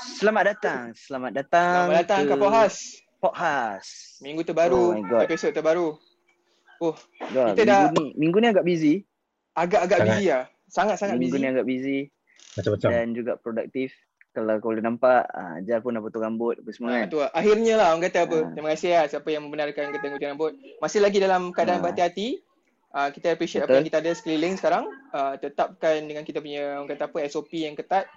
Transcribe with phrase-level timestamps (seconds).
[0.00, 0.82] Selamat datang.
[0.96, 1.72] Selamat datang.
[1.84, 2.74] Selamat datang ke Pohas.
[3.20, 3.86] Pohas.
[4.18, 5.22] Minggu terbaru, Oh my God.
[5.22, 6.00] episod terbaru.
[6.80, 6.96] Oh,
[7.28, 9.04] Dah, Kita minggu dah- ni minggu ni agak busy.
[9.52, 10.08] agak-agak Sangat.
[10.10, 10.44] busy lah.
[10.66, 11.44] Sangat-sangat minggu busy.
[11.44, 11.98] ni agak busy
[12.56, 12.88] Macam-macam.
[12.88, 13.90] dan juga produktif.
[14.30, 17.06] Kalau kau boleh nampak, ah, Jar pun dah potong rambut apa semua Ha, kan.
[17.06, 17.30] tu lah.
[17.34, 18.36] Akhirnya lah orang kata apa.
[18.38, 18.48] Ha.
[18.54, 20.52] Terima kasih lah siapa yang membenarkan kita gunting rambut.
[20.78, 21.84] Masih lagi dalam keadaan Ha.
[21.84, 22.40] berhati-hati.
[22.90, 23.76] Uh, kita appreciate apa Betul.
[23.76, 24.84] yang kita ada sekeliling sekarang.
[25.10, 28.08] Uh, tetapkan dengan kita punya orang kata apa SOP yang ketat.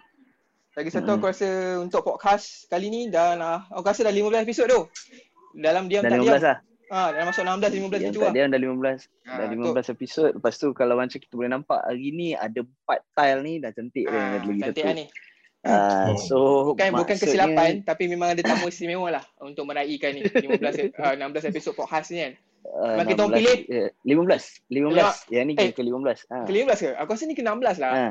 [0.73, 1.19] Lagi satu Mm-mm.
[1.19, 4.81] aku rasa untuk podcast kali ni dan uh, aku rasa dah 15 episod tu.
[5.53, 6.41] Dalam diam Dah tak 15 diam.
[6.43, 6.57] lah.
[6.89, 8.33] Ha, dah masuk 16 15 Yang gitu tak lah.
[8.33, 8.73] dia dah 15.
[9.23, 9.55] Ha, dah tu.
[9.69, 10.29] 15 episod.
[10.31, 14.03] Lepas tu kalau macam kita boleh nampak hari ni ada empat tile ni dah cantik
[14.03, 14.81] dia Ah, lagi cantik satu.
[14.83, 15.05] lah ni.
[15.63, 16.19] Ah, Hmm.
[16.19, 16.37] so
[16.75, 21.15] Bukan bukan kesilapan tapi memang ada tamu istimewa lah untuk meraihkan ni 15 ep- uh,
[21.15, 22.33] 16 episod podcast ni kan.
[22.65, 23.57] Uh, Bagi tolong pilih.
[24.03, 24.67] 15.
[24.67, 25.31] 15.
[25.31, 25.69] Yang ni Eh.
[25.71, 26.19] ke 15.
[26.27, 26.37] Ha.
[26.43, 26.89] Ke 15 ke?
[26.97, 27.91] Aku rasa ni ke 16 lah.
[27.93, 28.05] Ha.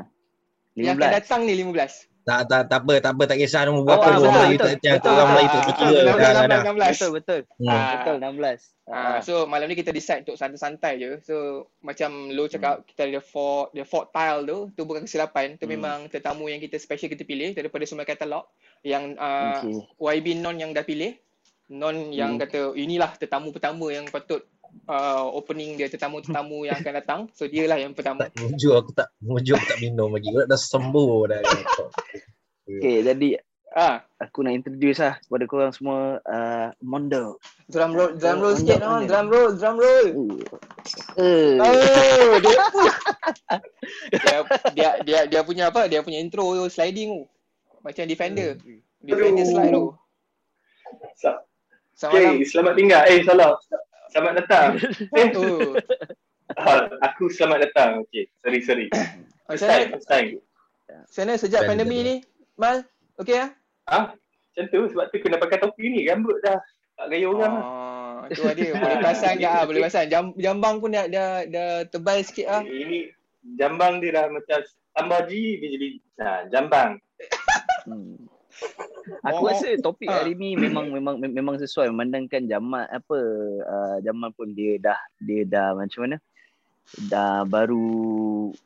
[0.73, 1.12] Yang akan 15.
[1.12, 2.08] datang ni 15.
[2.23, 4.03] Tak, tak, tak apa, tak apa, tak kisah nombor Oh, berapa.
[4.05, 5.11] betul, Orang Melayu betul, tak betul.
[5.12, 5.67] orang Melayu tak Ah.
[5.67, 6.61] 16, dah, dah.
[6.62, 6.95] 16.
[6.95, 7.41] Betul betul.
[7.59, 7.67] Hmm.
[7.69, 7.91] Ah.
[7.92, 8.61] Betul 16.
[8.84, 11.11] Ah, so malam ni kita decide untuk santai-santai je.
[11.23, 11.34] So
[11.81, 15.55] macam lo cakap kita ada four the four tile tu, tu bukan kesilapan.
[15.56, 15.75] Tu Hmm.
[15.75, 18.47] memang tetamu yang kita special kita pilih daripada semua katalog
[18.83, 19.83] yang uh, Okay.
[20.14, 21.19] YB non yang dah pilih.
[21.69, 22.42] Non yang Hmm.
[22.42, 24.47] kata inilah tetamu pertama yang patut
[24.84, 27.20] uh, opening dia tetamu-tetamu yang akan datang.
[27.33, 28.25] So dia lah yang pertama.
[28.25, 28.34] Tak,
[28.75, 30.29] aku tak, mujur aku tak minum lagi.
[30.29, 31.41] Aku dah sembuh dah.
[32.75, 33.28] Okay, jadi
[33.73, 37.41] Ah, aku nak introduce lah kepada korang semua uh, Mondo.
[37.64, 39.09] drum roll, drum roll Oh, sikit manjat.
[39.09, 40.09] drum roll, drum roll.
[41.17, 41.56] Uh.
[41.56, 41.73] Oh,
[42.37, 42.59] dia,
[44.12, 44.39] dia
[44.77, 45.89] dia dia dia punya apa?
[45.89, 47.25] Dia punya intro tu sliding tu.
[47.81, 48.61] Macam defender.
[49.01, 49.97] Defender slide tu.
[51.17, 51.41] Sa-
[51.95, 52.33] Selamat malam.
[52.34, 53.03] Okay, selamat tinggal.
[53.07, 53.51] Eh, salah.
[54.11, 54.69] Selamat datang.
[55.17, 55.73] Eh, Oh,
[56.61, 58.05] ah, aku selamat datang.
[58.05, 58.86] Okay, sorry, sorry.
[59.48, 59.97] First time, mana?
[59.97, 60.29] first time.
[61.17, 62.17] Mana sejak pandemik ni?
[62.57, 62.85] Mal,
[63.20, 63.51] okey ah?
[63.89, 63.98] Ha?
[64.13, 66.05] Macam tu, sebab tu kena pakai topi ni.
[66.05, 66.61] Rambut dah
[66.92, 67.64] tak gaya orang lah.
[67.64, 68.77] Oh, tu dia.
[68.77, 69.64] Boleh perasan ke ah?
[69.64, 70.05] Boleh perasan.
[70.13, 72.63] Jam, jambang pun dah, dah, dah tebal sikit ah.
[72.63, 73.08] Ini
[73.57, 74.61] jambang dia dah macam
[74.92, 75.89] tambah G, dia jadi
[76.20, 76.90] nah, jambang.
[77.89, 78.17] Hmm.
[79.27, 80.23] Aku Oh, rasa topik ah.
[80.23, 83.19] hari ni memang memang mem- memang sesuai memandangkan Jamal apa
[83.64, 86.17] uh, Jamal pun dia dah dia dah macam mana?
[86.93, 87.89] Dah baru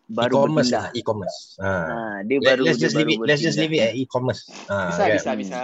[0.05, 0.83] baru E-commerce berpindah.
[0.83, 1.39] lah, e-commerce.
[1.57, 1.71] Ha.
[1.71, 4.43] Ha, dia Let- baru Let's just leave it, let's just leave it at e-commerce.
[4.67, 5.15] Ha, Bisa, kan?
[5.15, 5.61] bisa, bisa.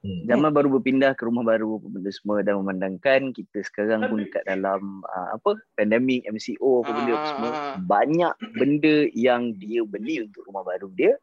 [0.00, 0.22] Hmm.
[0.22, 4.46] Jamal baru berpindah ke rumah baru apa benda semua dan memandangkan kita sekarang pun dekat
[4.46, 7.74] dalam uh, apa pandemik MCO apa benda apa Ah, semua ah, ah.
[7.80, 11.18] banyak benda yang dia beli untuk rumah baru dia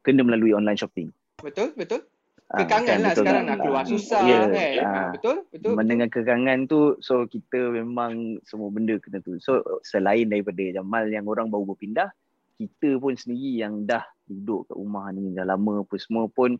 [0.00, 1.10] kena melalui online shopping.
[1.38, 2.06] Betul, betul.
[2.48, 3.50] Ah, Kekangan kan, lah sekarang kan?
[3.52, 4.80] nak keluar Ah, susah ya, kan.
[4.80, 5.72] Ah, betul, betul.
[5.76, 9.36] Mendengar kekangan tu so kita memang semua benda kena tu.
[9.36, 12.08] So selain daripada Jamal yang orang baru berpindah,
[12.56, 16.56] kita pun sendiri yang dah duduk kat rumah ni dah lama apa semua pun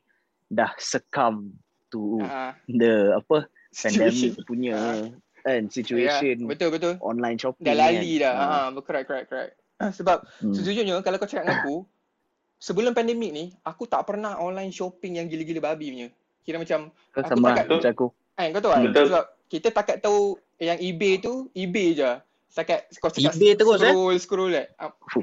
[0.47, 1.57] dah sekam
[1.89, 4.77] tu Ah, the apa pandemic punya
[5.41, 7.01] kan Ya, situation betul, betul.
[7.01, 8.29] online shopping Dah lali kan.
[8.29, 8.35] dah.
[8.37, 8.69] Ah.
[8.69, 9.53] Ha, correct, correct, correct.
[9.81, 10.53] Sebab Hmm.
[10.53, 11.77] sejujurnya kalau kau cakap dengan aku,
[12.59, 16.09] sebelum pandemik ni, aku tak pernah online shopping yang gila-gila babi punya.
[16.43, 18.07] Kira macam, Kau aku sama takat- macam aku.
[18.35, 18.83] kan kau tahu tak?
[18.85, 19.05] Betul.
[19.09, 20.21] Sebab kita takat tahu
[20.59, 22.11] yang eBay tu, eBay je.
[22.49, 23.91] Setakat kau cakap eBay terus, eh?
[23.91, 24.67] scroll, scroll eh.
[24.75, 25.23] Ah, Fuh.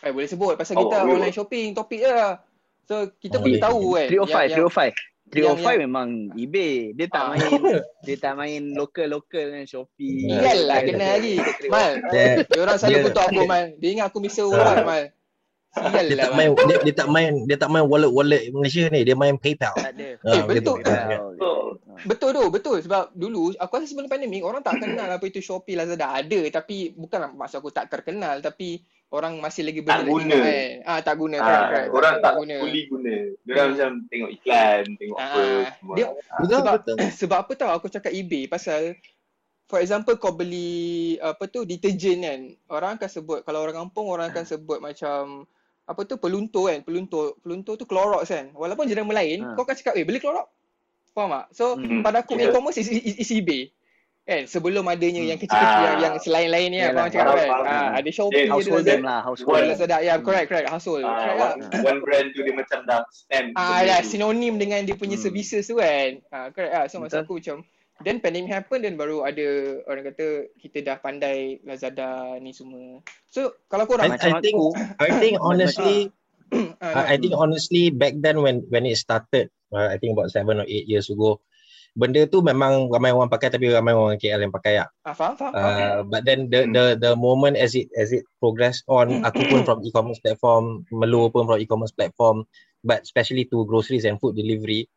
[0.00, 2.42] Eh, boleh sebut pasal kita Oh, online shopping, topik je lah.
[2.82, 3.62] So, kita Oh, perlu boleh.
[3.62, 4.06] tahu kan.
[4.08, 4.90] 305, yang- 305.
[4.90, 4.96] yang-
[5.32, 6.74] 305 memang eBay.
[6.92, 7.28] Dia tak Ah.
[7.30, 7.40] main
[8.04, 10.26] dia tak main lokal-lokal dengan Shopee.
[10.26, 10.38] Ya.
[10.44, 11.34] Iyalah, Kan, kena lagi.
[11.68, 13.64] Mal, Dia, dia orang selalu kutuk aku, Mal.
[13.78, 14.44] Dia ingat aku Mr.
[14.44, 15.04] Worldwide, Mal.
[15.72, 19.02] Dia lah, tak main dia, dia tak main dia tak main wallet wallet Malaysia ni
[19.02, 19.72] dia main PayPal.
[19.72, 20.08] Tak ada.
[20.20, 20.76] Ah, Eh, betul.
[20.78, 20.92] betul.
[20.92, 21.80] Ah, Oh.
[22.02, 22.76] Betul tu, betul.
[22.78, 26.12] Sebab dulu, aku rasa sebelum pandemik, orang tak kenal apa itu Shopee, Lazada.
[26.14, 30.36] Ada, tapi bukan maksud aku tak terkenal, tapi orang masih lagi Tak benda guna.
[30.38, 30.68] kan.
[30.84, 31.36] Ah, tak guna.
[31.36, 31.88] Ah, correct, correct.
[31.92, 32.54] orang tak guna.
[32.58, 33.14] fully guna.
[33.38, 33.72] Diorang Hmm.
[33.72, 35.40] macam tengok iklan, tengok Ah, apa
[35.70, 35.94] semua.
[35.94, 36.96] dia- Betul Sebab- betul.
[37.20, 38.82] Sebab apa tahu aku cakap eBay pasal
[39.64, 40.72] for example kau beli
[41.18, 42.40] apa tu deterjen kan.
[42.68, 45.44] Orang akan sebut kalau orang kampung orang akan sebut macam
[45.92, 46.80] apa tu peluntur kan.
[46.80, 48.50] Peluntur peluntur tu Clorox kan.
[48.52, 49.52] Walaupun jenama lain Ha.
[49.52, 50.48] kau akan cakap eh beli Clorox.
[51.12, 51.46] Faham tak?
[51.52, 52.00] So Hmm.
[52.00, 52.48] pada aku Yeah.
[52.48, 53.68] e-commerce is, is, is eBay.
[54.22, 55.28] Kan sebelum adanya Hmm.
[55.28, 55.82] yang kecil-kecil Ah.
[55.84, 57.48] yang, yang selain-lain ni Faham cakap kan?
[57.60, 59.50] Ah, ada Shopee, ada Household name lah, household.
[59.52, 59.96] One- Lazada.
[59.98, 60.68] Ya, correct, correct.
[60.68, 61.02] Household.
[61.02, 61.82] Ah, Correct one, tak?
[61.82, 63.50] one brand tu dia macam dah stamp.
[63.52, 64.08] Ah ya, tu.
[64.08, 65.26] sinonim dengan dia punya Hmm.
[65.26, 66.22] services tu kan.
[66.28, 66.84] Ah correct ah.
[66.86, 67.26] So maksud Betul.
[67.26, 67.56] aku macam
[68.02, 73.00] then pandemic happen dan baru ada orang kata kita dah pandai Lazada ni semua.
[73.30, 74.68] So kalau I, korang Macam I think aku.
[74.98, 75.96] I think honestly
[76.82, 80.34] ah, I, I think honestly back then when when it started uh, I think about
[80.34, 81.40] seven or eight years ago
[81.92, 84.88] benda tu memang ramai orang pakai tapi ramai orang KL yang pakai lah.
[85.04, 85.52] ah, faham faham.
[85.52, 89.60] Uh, but then the the the moment as it as it progress on aku pun
[89.68, 92.48] from e-commerce platform Melo pun from e-commerce platform
[92.80, 94.88] but especially to groceries and food delivery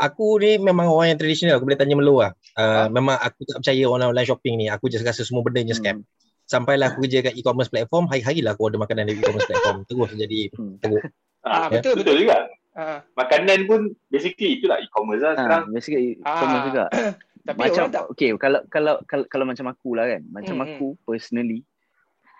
[0.00, 3.60] aku ni memang orang yang tradisional aku boleh tanya melu lah uh, memang aku tak
[3.60, 6.00] percaya orang online shopping ni aku just rasa semua benda je scam
[6.44, 10.10] sampailah aku kerja kat e-commerce platform hari-hari lah aku order makanan dari e-commerce platform terus
[10.12, 10.80] jadi Hmm.
[10.80, 11.04] teruk
[11.40, 11.80] Ah, Ya.
[11.80, 12.36] betul, betul juga.
[12.72, 15.64] Ah, Makanan pun basically itulah e-commerce lah Ha, sekarang.
[15.72, 16.36] basically Ah.
[16.36, 16.84] e-commerce juga.
[17.48, 20.20] tapi macam orang tak okay kalau kalau kalau kalau macam aku lah kan.
[20.28, 21.64] Macam Hmm, aku personally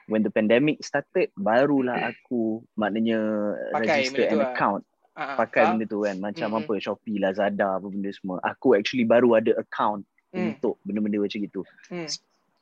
[0.05, 3.17] when the pandemic started barulah aku maknanya
[3.73, 4.53] Pakai register an lah.
[4.53, 4.83] account
[5.21, 5.71] ah, pakai faham?
[5.77, 9.53] benda tu kan macam Mm, apa Shopee Lazada apa benda semua aku actually baru ada
[9.55, 12.07] account Hmm, untuk benda-benda macam gitu hmm,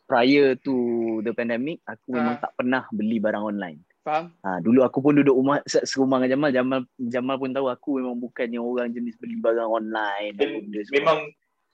[0.05, 0.72] prior to
[1.20, 2.43] the pandemic aku memang Ah.
[2.43, 4.32] tak pernah beli barang online faham?
[4.40, 8.00] ha, dulu aku pun duduk rumah se- serumah dengan Jamal Jamal Jamal pun tahu aku
[8.00, 10.96] memang bukannya orang jenis beli barang online Dan benda semua.
[10.96, 11.19] memang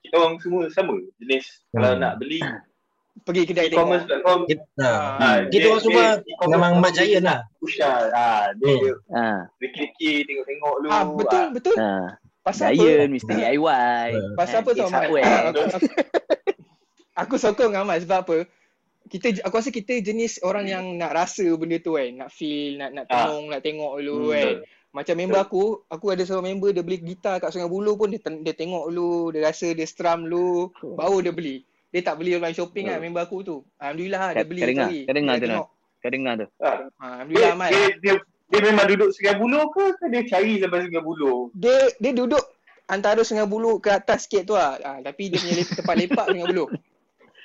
[0.02, 2.00] kita orang semua sama jenis kalau Hmm.
[2.00, 2.42] nak beli
[3.14, 4.10] Pergi kedai e-commerce tengok.
[4.10, 4.98] platform kita, Ah.
[5.14, 7.40] ha, ah, kita orang semua e-commerce memang mat giant lah
[7.78, 7.98] lah.
[8.10, 8.80] Ah, dia Hmm.
[8.80, 9.26] dia ha,
[9.56, 10.90] fikir-fikir tengok-tengok dulu.
[10.90, 11.76] Ah, betul, betul.
[11.76, 12.18] ha.
[12.42, 12.76] Pasal apa?
[12.76, 15.00] Giant mesti DIY Pasal apa Eh, tau, Mat?
[15.00, 15.86] Ah, Aku, aku,
[17.22, 18.36] aku sokong Ahmad sebab apa?
[19.04, 22.90] Kita aku rasa kita jenis orang yang nak rasa benda tu kan, nak feel, nak
[22.92, 23.30] nak Ah.
[23.30, 24.54] tengok, nak tengok dulu Hmm, kan.
[24.90, 28.20] Macam member aku, aku ada seorang member dia beli gitar kat Sungai Buloh pun dia
[28.20, 31.64] dia tengok dulu, dia rasa dia strum dulu, baru dia beli.
[31.94, 33.56] Dia tak beli online shopping kan member aku tu.
[33.78, 34.84] Alhamdulillah lah, dia beli kau dengar?
[34.84, 34.98] sekali.
[35.06, 35.62] Kau dengar Dia tu.
[36.02, 37.68] Kau dengar tu Ah, dia, Alhamdulillah Ahmad.
[37.70, 38.14] dia, dia,
[38.50, 41.36] dia memang duduk Sungai Buloh ke ke dia cari sampai Sungai Buloh?
[41.54, 42.42] Dia dia duduk
[42.84, 44.76] antara Sungai Buloh ke atas sikit tu lah.
[44.82, 46.68] Ah, tapi dia punya tempat lepak Sungai Buloh.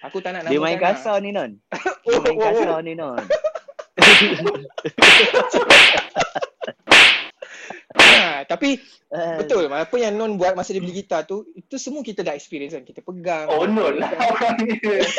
[0.01, 0.95] Aku tak nak Dia main namakan lah.
[0.95, 1.51] kasar ni non
[2.03, 2.41] Dia Oh, main oh, oh.
[2.41, 3.19] kasar ni non
[7.99, 8.79] Ha, tapi
[9.09, 12.37] Ah, betul apa yang Non buat masa dia beli gitar tu itu semua kita dah
[12.37, 14.05] experience kan kita pegang Oh no lah
[14.37, 14.77] orangnya.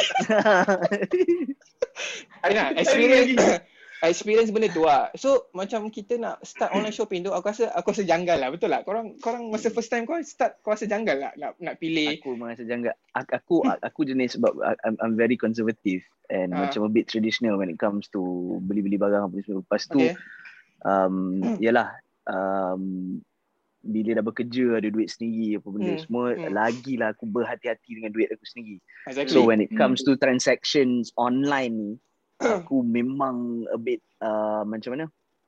[2.40, 3.34] Nah, experience
[4.00, 5.12] experience benda tu lah.
[5.12, 8.72] So macam kita nak start online shopping tu aku rasa aku rasa janggal lah betul
[8.72, 8.80] lah.
[8.80, 12.16] Korang korang masa first time kau start kau rasa janggal lah nak nak pilih.
[12.16, 12.96] aku merasa janggal.
[13.12, 14.54] Aku aku, aku jenis sebab
[14.86, 16.00] I'm, I'm very conservative
[16.30, 16.64] and Ah.
[16.64, 18.22] macam a bit traditional when it comes to
[18.64, 19.60] beli-beli barang apa semua.
[19.60, 20.14] Lepas tu Okay.
[20.86, 21.92] um, yalah
[22.30, 23.18] um,
[23.80, 26.52] bila dah bekerja ada duit sendiri apa benda Hmm, semua hmm.
[26.52, 28.76] lagilah aku berhati-hati dengan duit aku sendiri.
[29.08, 29.32] Exactly.
[29.32, 29.80] So when it Hmm.
[29.80, 31.90] comes to transactions online ni
[32.38, 33.36] aku memang
[33.68, 35.04] a bit uh, macam mana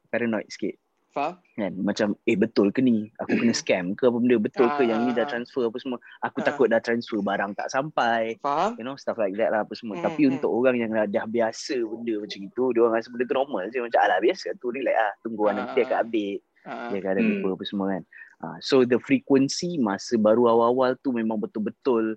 [0.08, 0.76] paranoid sikit
[1.08, 1.40] Faham?
[1.52, 5.04] kan macam eh betul ke ni aku kena scam ke apa benda betul ke yang
[5.04, 5.30] ni dah Ah.
[5.30, 6.44] transfer apa semua aku Ah.
[6.46, 8.76] takut dah transfer barang tak sampai Faham?
[8.76, 10.32] you know stuff like that lah apa semua Hmm, tapi hmm.
[10.36, 13.62] untuk orang yang dah, dah biasa benda macam itu dia orang rasa benda tu normal
[13.68, 16.02] je macam alah biasa tu relax lah tunggu nanti dia akan Ah.
[16.02, 16.88] update Ha.
[16.88, 17.30] dia akan ada Hmm.
[17.36, 18.02] lupa apa semua kan
[18.40, 22.14] uh, so the frequency masa baru awal-awal tu memang betul-betul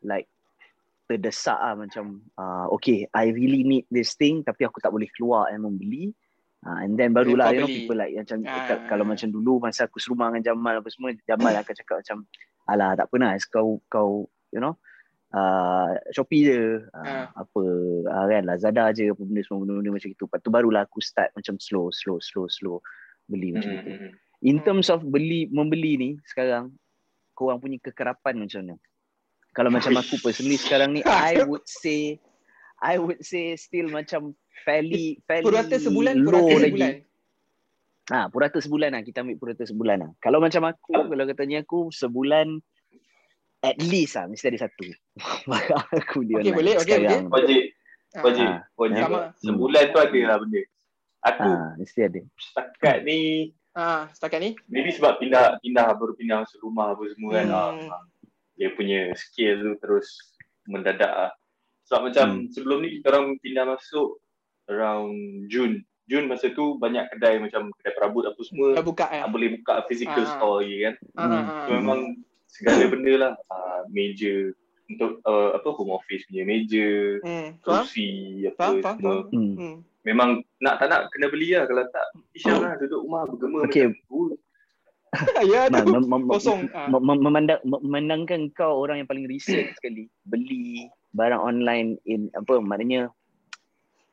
[0.00, 0.26] like
[1.04, 2.04] terdesak lah macam
[2.34, 6.10] uh, okay I really need this thing tapi aku tak boleh keluar and membeli
[6.62, 8.64] uh, and then barulah you know people like macam Ah.
[8.66, 12.18] ka- kalau macam dulu masa aku serumah dengan Jamal apa semua Jamal akan cakap macam
[12.64, 14.10] alah tak pernah kau kau
[14.48, 14.74] you know
[15.30, 17.26] uh, Shopee je uh, Ah.
[17.36, 17.62] apa
[18.02, 21.30] uh, kan Lazada je apa benda semua benda-benda macam itu lepas tu barulah aku start
[21.30, 22.78] macam slow slow slow slow
[23.26, 24.12] beli macam itu Hmm.
[24.44, 24.64] In Hmm.
[24.66, 26.76] terms of beli membeli ni sekarang
[27.32, 28.76] korang punya kekerapan macam mana?
[29.50, 32.20] Kalau macam aku personally sekarang ni I would say
[32.78, 36.68] I would say still macam fairly fairly Purata sebulan, low purata lagi.
[36.68, 36.94] sebulan.
[38.04, 39.00] Ha, purata sebulan lah.
[39.00, 40.10] Kita ambil purata sebulan lah.
[40.20, 42.60] Kalau macam aku, kalau katanya aku sebulan
[43.62, 44.84] at least lah mesti ada satu.
[45.48, 47.22] Barang aku dia Okey, online boleh, okey, sekarang.
[47.32, 47.62] Wajib,
[48.12, 48.22] Ah.
[48.22, 48.58] wajib, Ah.
[48.76, 49.02] wajib.
[49.08, 49.20] Sama.
[49.40, 50.62] Sebulan tu ada lah benda.
[51.24, 52.20] Aku Ha, mesti ada.
[52.36, 54.50] setakat ni Ah, setakat ni.
[54.66, 57.46] maybe sebab pindah pindah baru pindah masuk rumah apa semua kan.
[57.48, 57.88] Hmm.
[57.88, 58.02] Ah,
[58.54, 60.06] dia punya skill tu terus
[60.64, 61.32] mendadak lah.
[61.84, 62.48] Sebab macam Hmm.
[62.48, 64.20] sebelum ni kita orang pindah masuk
[64.66, 65.16] around
[65.46, 65.80] Jun.
[66.04, 69.24] Jun masa tu banyak kedai macam kedai perabot apa semua Dah buka kan.
[69.24, 70.30] tak boleh buka physical Ah.
[70.30, 70.94] store lagi kan.
[71.10, 71.32] Ah, Hmm.
[71.32, 71.62] ah, ah.
[71.62, 72.00] So, memang
[72.46, 73.32] segala benda lah.
[73.46, 74.34] Uh, meja
[74.86, 77.56] untuk uh, apa home office punya meja, Hmm.
[77.58, 78.08] Kerusi
[78.46, 79.16] apa faham, semua.
[79.24, 79.56] faham.
[79.56, 79.76] Hmm.
[80.04, 80.28] Memang
[80.60, 81.64] nak tak nak kena beli lah.
[81.64, 83.88] Kalau tak, Isyam lah duduk rumah bergema Okay.
[83.88, 84.20] macam tu.
[85.48, 85.92] ya Mem- tu.
[85.94, 86.60] mem- mem- Kosong.
[86.70, 86.90] Ah.
[86.90, 92.26] mem- mem- memandang mem- memandangkan kau orang yang paling recent sekali beli barang online in
[92.34, 93.06] apa maknanya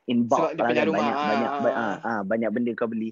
[0.06, 1.02] in bulk lah kan rumah.
[1.02, 3.10] banyak Ah, banyak ah, ba- ah, ah, banyak benda kau beli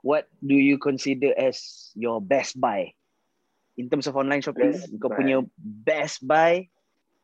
[0.00, 1.60] what do you consider as
[1.92, 2.88] your best buy
[3.76, 5.20] in terms of online shopping Best kau buy.
[5.20, 5.44] punya
[5.84, 6.64] best buy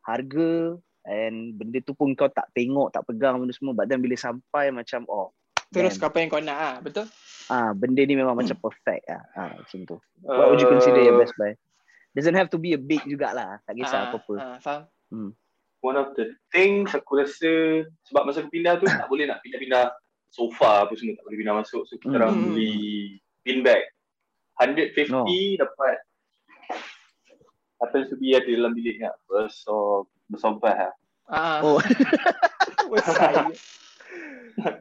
[0.01, 4.13] harga and benda tu pun kau tak tengok tak pegang benda semua but then bila
[4.13, 5.31] sampai macam oh
[5.69, 6.09] Terus damn.
[6.09, 7.05] apa yang kau nak ah, betul?
[7.47, 11.05] ah benda ni memang macam perfect ah, ah macam tu What would you consider Uh,
[11.05, 11.53] your best buy?
[12.09, 13.61] Doesn't have to be a big jugalah.
[13.63, 14.33] Tak kisah Ah, apa-apa.
[14.35, 15.29] ah, faham?
[15.79, 17.51] One of the things aku rasa
[18.03, 19.93] sebab masa aku pindah tu tak boleh nak pindah-pindah
[20.27, 21.85] sofa apa semua tak boleh pindah masuk.
[21.85, 22.45] So kita orang Hmm.
[22.49, 22.73] beli
[23.39, 23.85] bin bag.
[24.57, 25.23] 150 No.
[25.55, 25.95] dapat
[27.79, 30.93] Happens to be ada dalam bilik ni Besar Besar bah lah
[31.25, 31.61] Ah.
[31.61, 31.77] Oh.
[32.91, 33.53] Besar.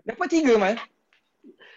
[0.03, 0.77] Dapat tiga mal.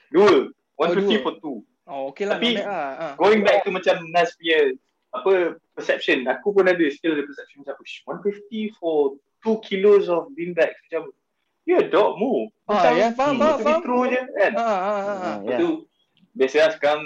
[0.08, 1.20] Dua Oh, 150 dua.
[1.22, 2.40] for two Oh, okey lah.
[2.40, 2.66] Tapi- lah.
[2.96, 3.13] Ah.
[3.16, 4.72] Going back to macam Nas punya
[5.12, 8.48] Apa Perception Aku pun ada Still ada perception Macam "Ush, 150
[8.78, 11.12] for 2 kilos of bean bags Macam
[11.62, 13.82] Ya dog mu Ah, ya, faham, faham, Betul faham.
[13.84, 15.36] true je kan Ah, ah, ah, ah.
[16.32, 16.40] Ah, ya.
[16.40, 17.02] biasalah sekarang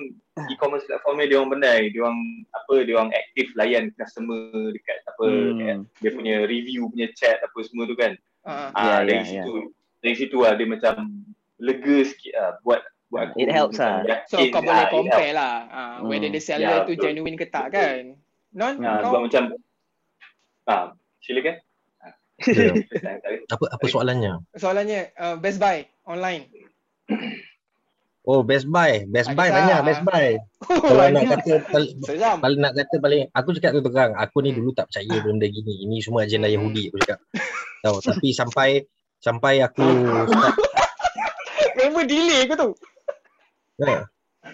[0.47, 2.19] e-commerce platform ni dia orang pandai, dia orang
[2.53, 4.37] apa dia orang aktif layan customer
[4.69, 5.57] dekat apa Hmm.
[5.57, 8.13] dekat dia punya review punya chat apa semua tu kan.
[8.45, 8.69] Ah, ah.
[8.71, 9.53] Ah Ya, dari ya, situ
[9.99, 10.95] dari situ lah dia macam
[11.57, 12.79] lega sikit lah buat
[13.09, 14.05] buat aku It helps lah.
[14.27, 16.09] So kau ah, boleh it compare lah ah, Hmm.
[16.11, 17.09] whether the seller Ya, tu betul.
[17.09, 18.13] genuine ke tak kan.
[18.53, 18.77] Non.
[18.79, 19.43] Ah, kau sebab macam
[20.67, 20.83] ah
[21.19, 21.55] silakan.
[21.55, 21.63] Ya.
[23.01, 23.37] Tak ada.
[23.47, 24.43] Apa apa soalannya?
[24.53, 26.51] soalannya uh, Best Buy online.
[28.25, 29.57] Oh Best Buy, Best Buy tak?
[29.61, 30.27] banyak Best Buy.
[30.89, 31.51] Kalau nak kata
[32.41, 34.57] paling nak kata paling aku cakap tu terang, aku ni Hmm.
[34.61, 35.85] dulu tak percaya benda gini.
[35.85, 36.57] Ini semua agenda Hmm.
[36.57, 37.19] Yahudi aku cakap.
[37.85, 38.69] Tahu, tapi sampai
[39.21, 39.85] sampai aku
[40.25, 40.57] start,
[41.77, 42.73] Member delay ke tu?
[43.77, 44.05] ya.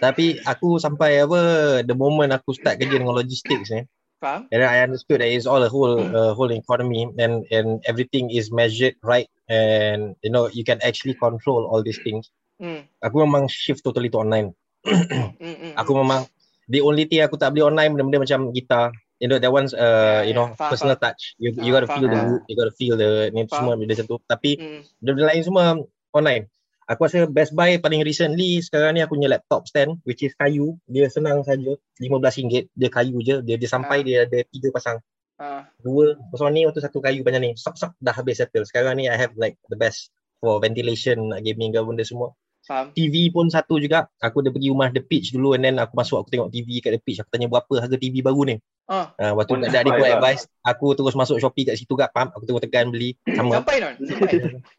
[0.02, 1.40] Tapi aku sampai apa
[1.86, 3.86] the moment aku start kerja dengan logistics ni
[4.18, 4.50] Faham?
[4.50, 8.50] and I understood that it's all a whole uh, whole economy and and everything is
[8.50, 12.28] measured right and you know you can actually control all these things.
[12.62, 12.86] Hmm.
[13.02, 14.54] Aku memang shift totally to online.
[14.82, 15.74] Hmm, hmm.
[15.74, 16.26] aku memang
[16.66, 20.22] the only thing aku tak beli online benda-benda macam gitar you know that one's uh,
[20.22, 20.50] Ya, you know.
[20.54, 22.26] Faham, personal touch you you Ah, got to feel the faham.
[22.34, 23.62] wood you got to feel the ni Faham.
[23.62, 24.82] semua benda macam tu tapi Hmm.
[24.98, 25.64] benda lain semua
[26.10, 26.50] online
[26.82, 30.74] aku rasa Best Buy paling recently sekarang ni aku punya laptop stand which is kayu
[30.84, 34.04] dia senang saja RM15 dia kayu je dia dia sampai Ah.
[34.04, 34.98] dia ada tiga pasang
[35.38, 35.66] Ah.
[35.78, 39.06] dua besar ni atau satu kayu banyak ni sok sok dah habis settle sekarang ni
[39.06, 42.94] I have like the best for ventilation gaming ke benda semua Faham?
[42.94, 44.06] TV pun satu juga.
[44.22, 46.94] Aku dah pergi rumah The Pitch dulu and then aku masuk aku tengok TV kat
[46.94, 47.18] The Pitch.
[47.18, 48.56] Aku tanya berapa harga TV baru ni.
[48.86, 49.10] Ah.
[49.18, 50.18] Uh, waktu tak ada buat lah.
[50.18, 52.30] advice, aku terus masuk Shopee kat situ kat pump.
[52.38, 53.58] Aku tengok tekan beli sama.
[53.58, 53.94] Sampai non?
[53.98, 54.30] Sampai.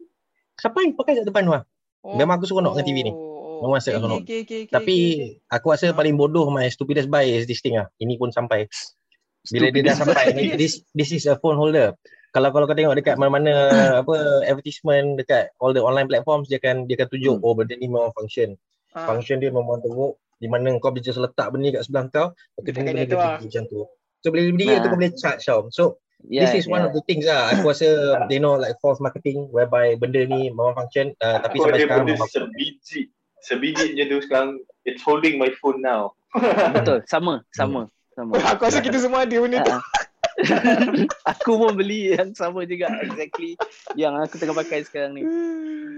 [0.62, 1.64] Siapa yang pakai kat depan tu lah.
[2.04, 2.16] Oh.
[2.16, 3.12] Memang aku seronok dengan TV ni.
[3.12, 3.68] Oh.
[3.68, 4.20] Memang saya Okay, seronok.
[4.24, 5.30] okay, okay, okay, Tapi okay.
[5.52, 5.96] aku rasa Ah.
[5.96, 7.88] paling bodoh my stupidest buy is this thing lah.
[8.00, 8.68] Ini pun sampai.
[9.52, 11.92] Bila dia dah Stupidest sampai this this is a phone holder.
[12.34, 13.54] Kalau kalau kau tengok dekat mana-mana
[14.02, 17.46] apa advertisement dekat all the online platforms dia akan dia akan tunjuk Hmm.
[17.46, 18.58] oh benda ni memang function.
[18.94, 19.06] Ah.
[19.06, 22.28] function dia memang teruk di mana kau boleh just letak benda ni kat sebelah kau
[22.30, 23.38] lepas tu Dekat benda dia tu dia lah.
[23.42, 23.80] macam tu
[24.20, 25.86] so bila dia berdiri tu kau boleh charge tau so
[26.24, 26.88] Yeah, this is one yeah.
[26.88, 27.90] of the things lah aku rasa
[28.32, 31.84] they know like false marketing whereby benda ni memang function uh, tapi Aku sampai ada
[31.84, 33.02] sekarang benda memang sebiji
[33.44, 34.50] sebiji je tu sekarang
[34.88, 36.16] it's holding my phone now.
[36.72, 38.32] Betul, sama, sama, sama.
[38.34, 39.76] Oh, aku rasa kita semua ada benda tu.
[40.36, 41.32] Ah.
[41.32, 43.54] aku pun beli yang sama juga exactly
[43.94, 45.22] yang aku tengah pakai sekarang ni.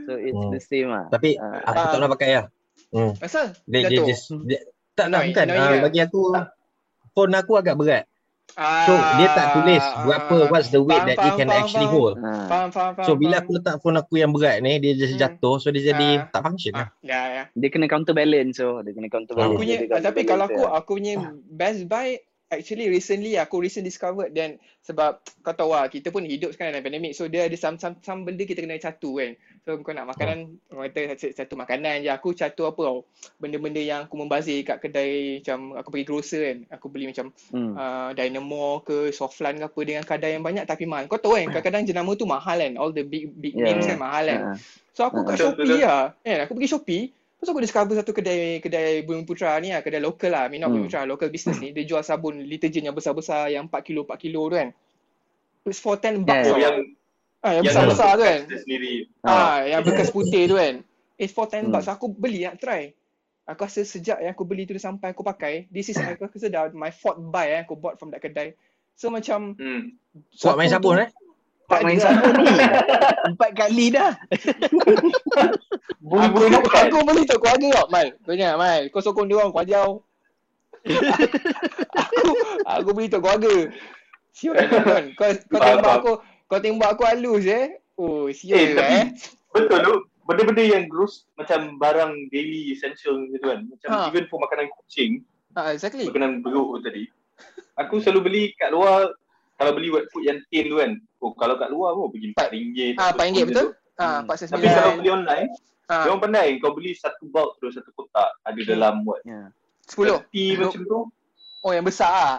[0.03, 0.51] So it's Hmm.
[0.51, 1.07] the same lah.
[1.07, 1.63] tapi Ah.
[1.63, 2.45] aku tak nak pakai lah
[2.91, 3.11] hmm.
[3.19, 3.45] Asal?
[3.65, 4.01] dia, dia
[4.43, 4.59] dia,
[4.93, 5.85] tak nak bukan annoying uh, ke?
[5.85, 6.19] bagi aku
[7.11, 8.05] phone aku agak berat
[8.53, 11.89] Ah, so dia tak tulis berapa what's the weight faham, that it can faham, actually
[11.89, 11.97] faham.
[11.97, 12.45] hold Ah.
[12.45, 13.03] Faham, faham, faham.
[13.03, 15.21] so bila aku letak phone aku yang berat ni dia just Hmm.
[15.25, 16.29] jatuh so dia jadi Ah.
[16.29, 17.43] tak function lah Ah, ya, ya.
[17.51, 19.49] Dia kena counterbalance so dia kena counterbalance.
[19.49, 21.13] Aku punya, Dia ada tapi kalau aku, aku punya
[21.49, 22.15] best buy
[22.57, 26.85] actually recently aku recently discovered dan sebab kau tahu lah kita pun hidup sekarang dalam
[26.85, 29.33] pandemik so dia ada some, some, some benda kita kena catu kan
[29.65, 32.99] so kau nak makanan orang kata satu, satu makanan je aku catu apa tau
[33.41, 37.73] benda-benda yang aku membazir kat kedai macam aku pergi grocer kan aku beli macam Hmm.
[37.73, 41.49] uh, Dynamo ke Softland ke apa dengan kadar yang banyak tapi mahal kau tahu kan
[41.49, 43.73] kadang-kadang jenama tu mahal kan all the big big Yeah.
[43.73, 44.57] names kan mahal kan Ah.
[44.95, 46.15] So aku kat Betul, Shopee lah.
[46.23, 47.03] Kan aku pergi Shopee,
[47.35, 50.81] lepas aku discover satu kedai kedai Bumi Putra ni lah, kedai local lah, Bumi Hmm.
[50.81, 51.69] Putra, local business ni.
[51.69, 54.69] Dia jual sabun deterjen yang besar-besar yang 4 kilo 4 kilo tu kan.
[55.63, 56.41] It's for 10 bucks.
[56.41, 56.49] Yeah.
[56.49, 56.57] Tau.
[56.57, 56.75] yang
[57.37, 58.39] Ah, yang yang besar-besar tu kan.
[58.57, 58.93] sendiri.
[59.21, 60.81] Ah, yang bekas putih tu kan.
[61.15, 61.71] It's for 10 Hmm.
[61.71, 61.85] bucks.
[61.85, 62.89] Aku beli nak try.
[63.45, 66.73] Aku rasa sejak yang aku beli tu sampai aku pakai, this is aku rasa dah
[66.73, 68.57] my fourth buy eh, aku bought from that kedai.
[68.95, 69.93] So macam Hmm.
[70.33, 71.09] kuat main sabun tu- eh
[71.65, 72.53] Tak main sabun ni.
[73.25, 74.13] Empat kali dah.
[76.05, 76.37] Aku,
[76.69, 78.07] aku beli tu keluarga kau, Mal.
[78.21, 78.81] Kau ingat, Mal.
[78.89, 79.89] Kau sokong dia orang, kau ajar.
[81.97, 82.29] aku,
[82.63, 83.53] aku beli tu keluarga.
[84.29, 85.03] Sial kan.
[85.15, 86.11] Kau, kau tembak aku,
[86.45, 87.81] kau tembak aku halus eh.
[87.95, 89.05] Oh, Eh, sial tapi eh.
[89.49, 89.93] betul tu.
[90.25, 93.61] Benda-benda yang gross macam barang daily essential gitu kan.
[93.63, 94.09] Macam Ha.
[94.09, 95.21] even for makanan kucing,
[95.53, 96.09] Ah, exactly.
[96.09, 97.05] makanan beruk tu tadi.
[97.77, 99.13] Aku selalu beli kat luar
[99.55, 100.91] kalau beli wet food yang tin tu kan.
[101.17, 102.95] Oh, kalau kat luar pun pergi RM4.
[102.95, 103.67] Ah, RM4 betul?
[103.95, 104.23] Ah, Hmm.
[104.23, 105.49] empat set Tapi kalau beli online,
[105.85, 108.67] Ah, dia orang pandai kau beli satu bulk terus satu kotak ada Hmm.
[108.67, 109.21] dalam what?
[109.21, 109.53] Ya.
[109.85, 110.17] sepuluh.
[110.33, 110.99] 30 macam tu
[111.61, 112.37] Oh, yang besar ah.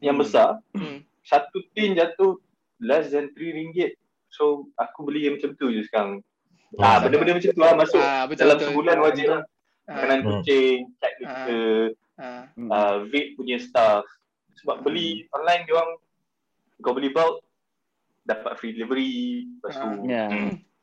[0.00, 0.24] yang Hmm.
[0.24, 0.48] besar.
[0.72, 1.04] Hmm.
[1.20, 2.40] Satu tin jatuh
[2.78, 3.92] less than RM3.
[4.28, 6.24] So aku beli yang macam tu je sekarang.
[6.72, 6.80] Hmm.
[6.80, 8.68] Ah, benda-benda macam tu lah masuk Ah, betul dalam betul.
[8.70, 9.42] sebulan wajib lah.
[9.84, 10.28] Ah, Makanan Hmm.
[10.34, 11.18] kucing, cat Ah.
[11.20, 11.72] litter,
[12.16, 12.42] Ah.
[12.50, 12.68] Hmm.
[12.68, 14.08] uh, vape punya stuff.
[14.56, 15.92] Sebab beli online dia orang
[16.80, 17.44] kau beli bulk
[18.24, 20.26] dapat free delivery, lepas tu Ya.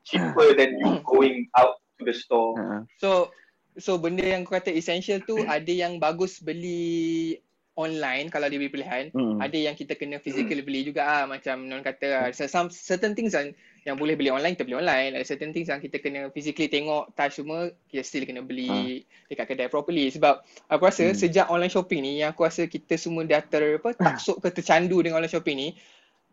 [0.05, 2.53] cheaper than you going out to the store.
[2.57, 2.85] Ha.
[3.01, 3.33] So
[3.79, 7.39] so benda yang kau kata essential tu ada yang bagus beli
[7.81, 9.09] online kalau dia beli pilihan.
[9.11, 9.41] Hmm.
[9.41, 13.33] Ada yang kita kena physical beli juga ah macam non kata ah, some certain things
[13.33, 15.17] yang yang boleh beli online kita beli online.
[15.17, 19.49] Ada certain things yang kita kena physically tengok touch semua kita still kena beli dekat
[19.49, 21.17] kedai properly sebab aku rasa Hmm.
[21.17, 25.01] sejak online shopping ni yang aku rasa kita semua dah ter apa taksub ke tercandu
[25.01, 25.69] dengan online shopping ni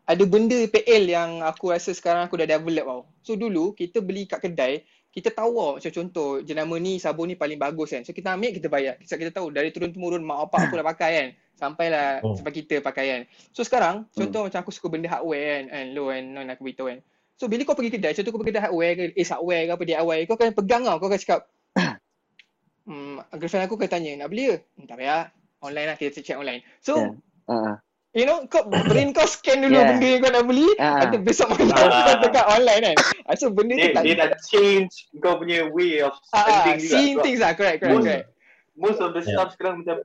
[0.09, 3.01] ada benda PL yang aku rasa sekarang aku dah develop tau.
[3.21, 7.35] So dulu kita beli kat kedai kita tahu tau macam contoh jenama ni sabun ni
[7.35, 8.05] paling bagus kan.
[8.05, 9.01] So kita ambil kita bayar.
[9.01, 11.27] Sebab kita tahu dari turun temurun mak bapak aku dah pakai kan.
[11.57, 12.37] Sampailah Hmm.
[12.37, 13.21] sampai kita pakai kan.
[13.49, 15.63] So sekarang contoh macam aku suka benda hardware kan.
[15.73, 16.99] kan lo kan non aku beritahu kan.
[17.39, 19.83] So bila kau pergi kedai, contoh kau pergi kedai hardware ke Ace hardware ke apa
[19.87, 20.97] DIY, kau akan pegang tau.
[21.01, 21.41] Kau akan cakap
[22.87, 24.55] hmm, girlfriend aku akan tanya, nak beli ke?
[24.77, 25.23] Hmm, tak payah.
[25.59, 26.63] Online lah, kita check online.
[26.79, 27.11] So, Ya.
[27.49, 27.81] Ha.
[28.11, 29.87] You know, kau brain kau scan dulu Yeah.
[29.87, 32.03] benda yang kau nak beli, ada besok malam Ah.
[32.03, 32.97] kau dekat online kan.
[33.23, 34.03] Ah, So, benda tu Dia, tak...
[34.03, 36.89] dia dah change kau punya way of Ah, spending juga.
[36.89, 38.27] seeing Sebab things lah, correct, correct, Most- correct.
[38.75, 39.31] Most of the Yeah.
[39.31, 39.95] stuff sekarang macam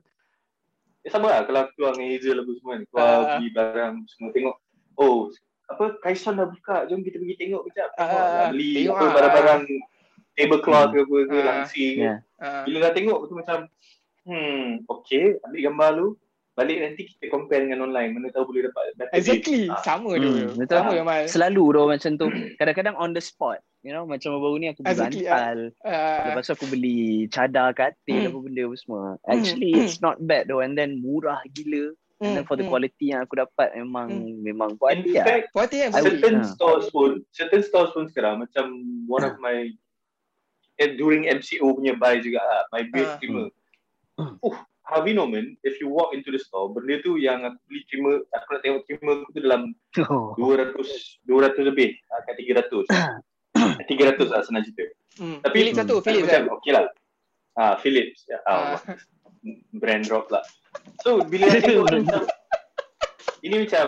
[1.01, 2.81] eh, sama lah kalau keluar dengan Hazel apa semua kan.
[2.85, 3.23] Keluar Ah.
[3.31, 4.55] beli barang semua tengok.
[4.95, 5.17] Oh,
[5.65, 6.77] apa Kaison dah buka.
[6.85, 7.89] Jom kita pergi tengok kejap.
[7.91, 9.11] Tengok nak beli tengok apa ah.
[9.11, 9.61] barang-barang
[10.35, 11.45] tablecloth ke apa ke Ah.
[11.47, 11.95] langsing.
[11.97, 12.15] Ya.
[12.35, 13.57] Ah, Bila dah tengok tu macam
[14.23, 16.07] hmm, okay, ambil gambar lu.
[16.55, 18.15] Balik nanti kita compare dengan online.
[18.15, 19.67] Mana tahu boleh dapat better Exactly.
[19.67, 19.83] Ah.
[19.83, 20.31] sama Hmm, tu.
[20.55, 20.77] betul.
[20.79, 21.21] Sama Jamal.
[21.27, 22.25] Selalu dah macam tu.
[22.55, 23.59] Kadang-kadang on the spot.
[23.79, 25.59] You know, macam baru ni aku beli Exactly, bantal.
[25.83, 28.29] Ah, Lepas tu aku beli cadar katil Hmm.
[28.31, 29.03] apa benda apa semua.
[29.25, 29.81] Actually Hmm.
[29.83, 31.91] it's not bad though and then murah gila.
[32.17, 32.71] And then for the hmm.
[32.71, 34.39] quality yang aku dapat memang Hmm.
[34.39, 35.25] memang In hati lah.
[35.27, 35.89] fact, Puas hati kan?
[35.91, 36.47] I would- certain Ah.
[36.47, 38.65] stores pun certain stores pun sekarang macam
[39.05, 39.67] one of my
[40.75, 43.15] eh, during MCO punya buy juga lah, my Ah.
[43.15, 43.47] trimmer.
[44.15, 44.39] Hmm.
[44.39, 48.21] Uh, Harvey Norman, if you walk into the store, benda tu yang aku beli trimmer,
[48.29, 49.61] aku nak tengok trimmer aku tu dalam
[50.05, 50.35] Oh.
[50.37, 50.77] 200
[51.25, 52.85] 200 lebih, ah, kat 300.
[53.89, 54.83] 300 lah senang cerita.
[55.17, 55.39] Hmm.
[55.41, 56.53] Tapi Philips satu, Philips macam kan?
[56.53, 56.83] okay lah.
[57.55, 58.19] Ah, Philips.
[58.27, 58.75] Ya, Ah.
[58.75, 58.79] ah,
[59.81, 60.43] brand drop lah.
[61.01, 62.21] So bila aku tengok ni macam
[63.45, 63.85] ini macam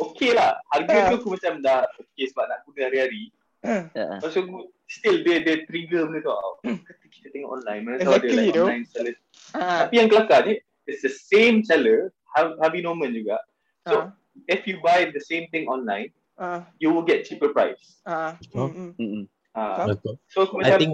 [0.00, 0.56] okay lah.
[0.72, 3.28] Harga tu aku macam dah okay sebab nak guna hari-hari.
[3.60, 3.90] Ya.
[3.92, 6.32] Lepas tu aku- still dia dia trigger benda tu.
[6.32, 7.82] Oh, kata kita tengok online.
[7.84, 8.64] Mana tahu Exactly like tu.
[8.64, 9.14] online seller.
[9.52, 10.54] Ah, Tapi yang kelakar ni
[10.88, 13.36] it's the same seller Har- Harvey Norman juga.
[13.84, 14.04] So ah,
[14.48, 18.00] if you buy the same thing online, ah, you will get cheaper price.
[18.08, 18.34] ah.
[18.56, 18.70] Oh.
[18.72, 18.90] Hmm, hmm.
[18.96, 19.24] Mm-mm.
[19.50, 20.14] Ah, Betul.
[20.30, 20.92] so aku I macam think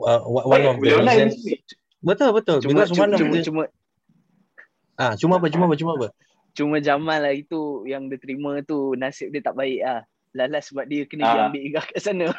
[0.00, 1.36] uh, one of the reasons
[2.00, 3.62] betul betul Cuma, because cuma, one of cuma, the cuma,
[4.96, 6.08] ah cuma apa cuma apa cuma apa
[6.54, 10.06] cuma Jamal lah itu yang dia terima tu nasib dia tak baik lah.
[10.34, 11.32] Lalas sebab dia kena Ah.
[11.32, 12.26] dia ambil igah kat sana.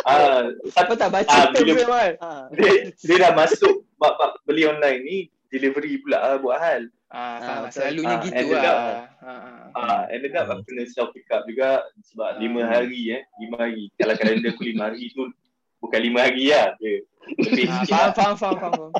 [0.00, 2.10] Ah, Apa tak baca Ah, terms bila- dia, Mal?
[2.18, 2.48] Ah.
[2.50, 6.88] dia, dia dah masuk bab, bab beli online ni delivery pula lah buat hal.
[7.06, 7.60] Ah, Ah, faham.
[7.60, 7.74] betul.
[7.76, 8.64] Selalunya Ah, gitu lah.
[8.64, 8.78] up.
[9.20, 9.68] Ah, ah.
[9.76, 12.68] Ah, ended up aku kena self pick up juga sebab lima Ah.
[12.72, 13.92] hari eh, lima hari.
[13.92, 15.22] Kalau kalender aku lima hari tu
[15.78, 16.72] bukan lima hari lah.
[16.74, 16.96] Dia
[17.38, 18.10] lebih Ah, faham, lah.
[18.10, 18.72] faham, faham, faham.
[18.72, 18.90] faham.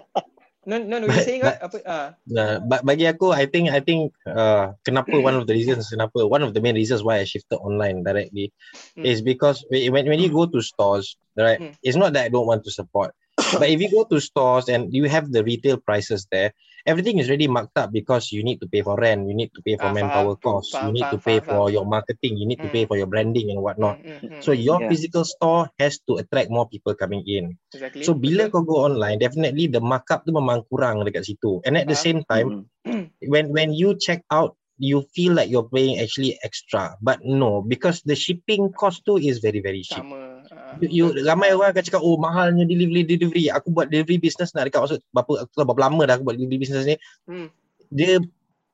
[0.70, 1.59] Non, non, you saying what?
[1.59, 1.76] Apa?
[1.83, 5.90] Ah, Nah, ba- bagi aku, I think, I think, uh, kenapa one of the reasons,
[5.90, 8.54] kenapa one of the main reasons why I shifted online directly
[8.94, 9.02] Hmm.
[9.02, 11.59] is because when when you go to stores, right?
[11.59, 11.74] Hmm.
[11.83, 13.18] It's not that I don't want to support,
[13.58, 16.52] but if you go to stores and you have the retail prices there,
[16.86, 19.62] everything is already marked up because you need to pay for rent, you need to
[19.62, 22.46] pay for Ah, manpower faham, costs, faham, you need to pay for your marketing, you
[22.46, 23.98] need to pay for your branding and whatnot.
[23.98, 24.88] mm, mm, mm, So your Yeah.
[24.88, 27.58] physical store has to attract more people coming in.
[27.74, 28.04] exactly.
[28.04, 31.60] So bila kau go online, definitely the markup tu memang kurang dekat situ.
[31.66, 32.66] And at the same time, Mm-mm.
[33.32, 38.00] when when you check out you feel like you're paying actually extra but no because
[38.08, 40.29] the shipping cost too is very very cheap sama.
[40.78, 44.70] You, you ramai orang akan cakap oh mahalnya delivery delivery aku buat delivery business nak
[44.70, 46.94] dekat maksud berapa aku tahu berapa lama dah aku buat delivery business ni
[47.26, 47.50] Hmm.
[47.90, 48.22] dia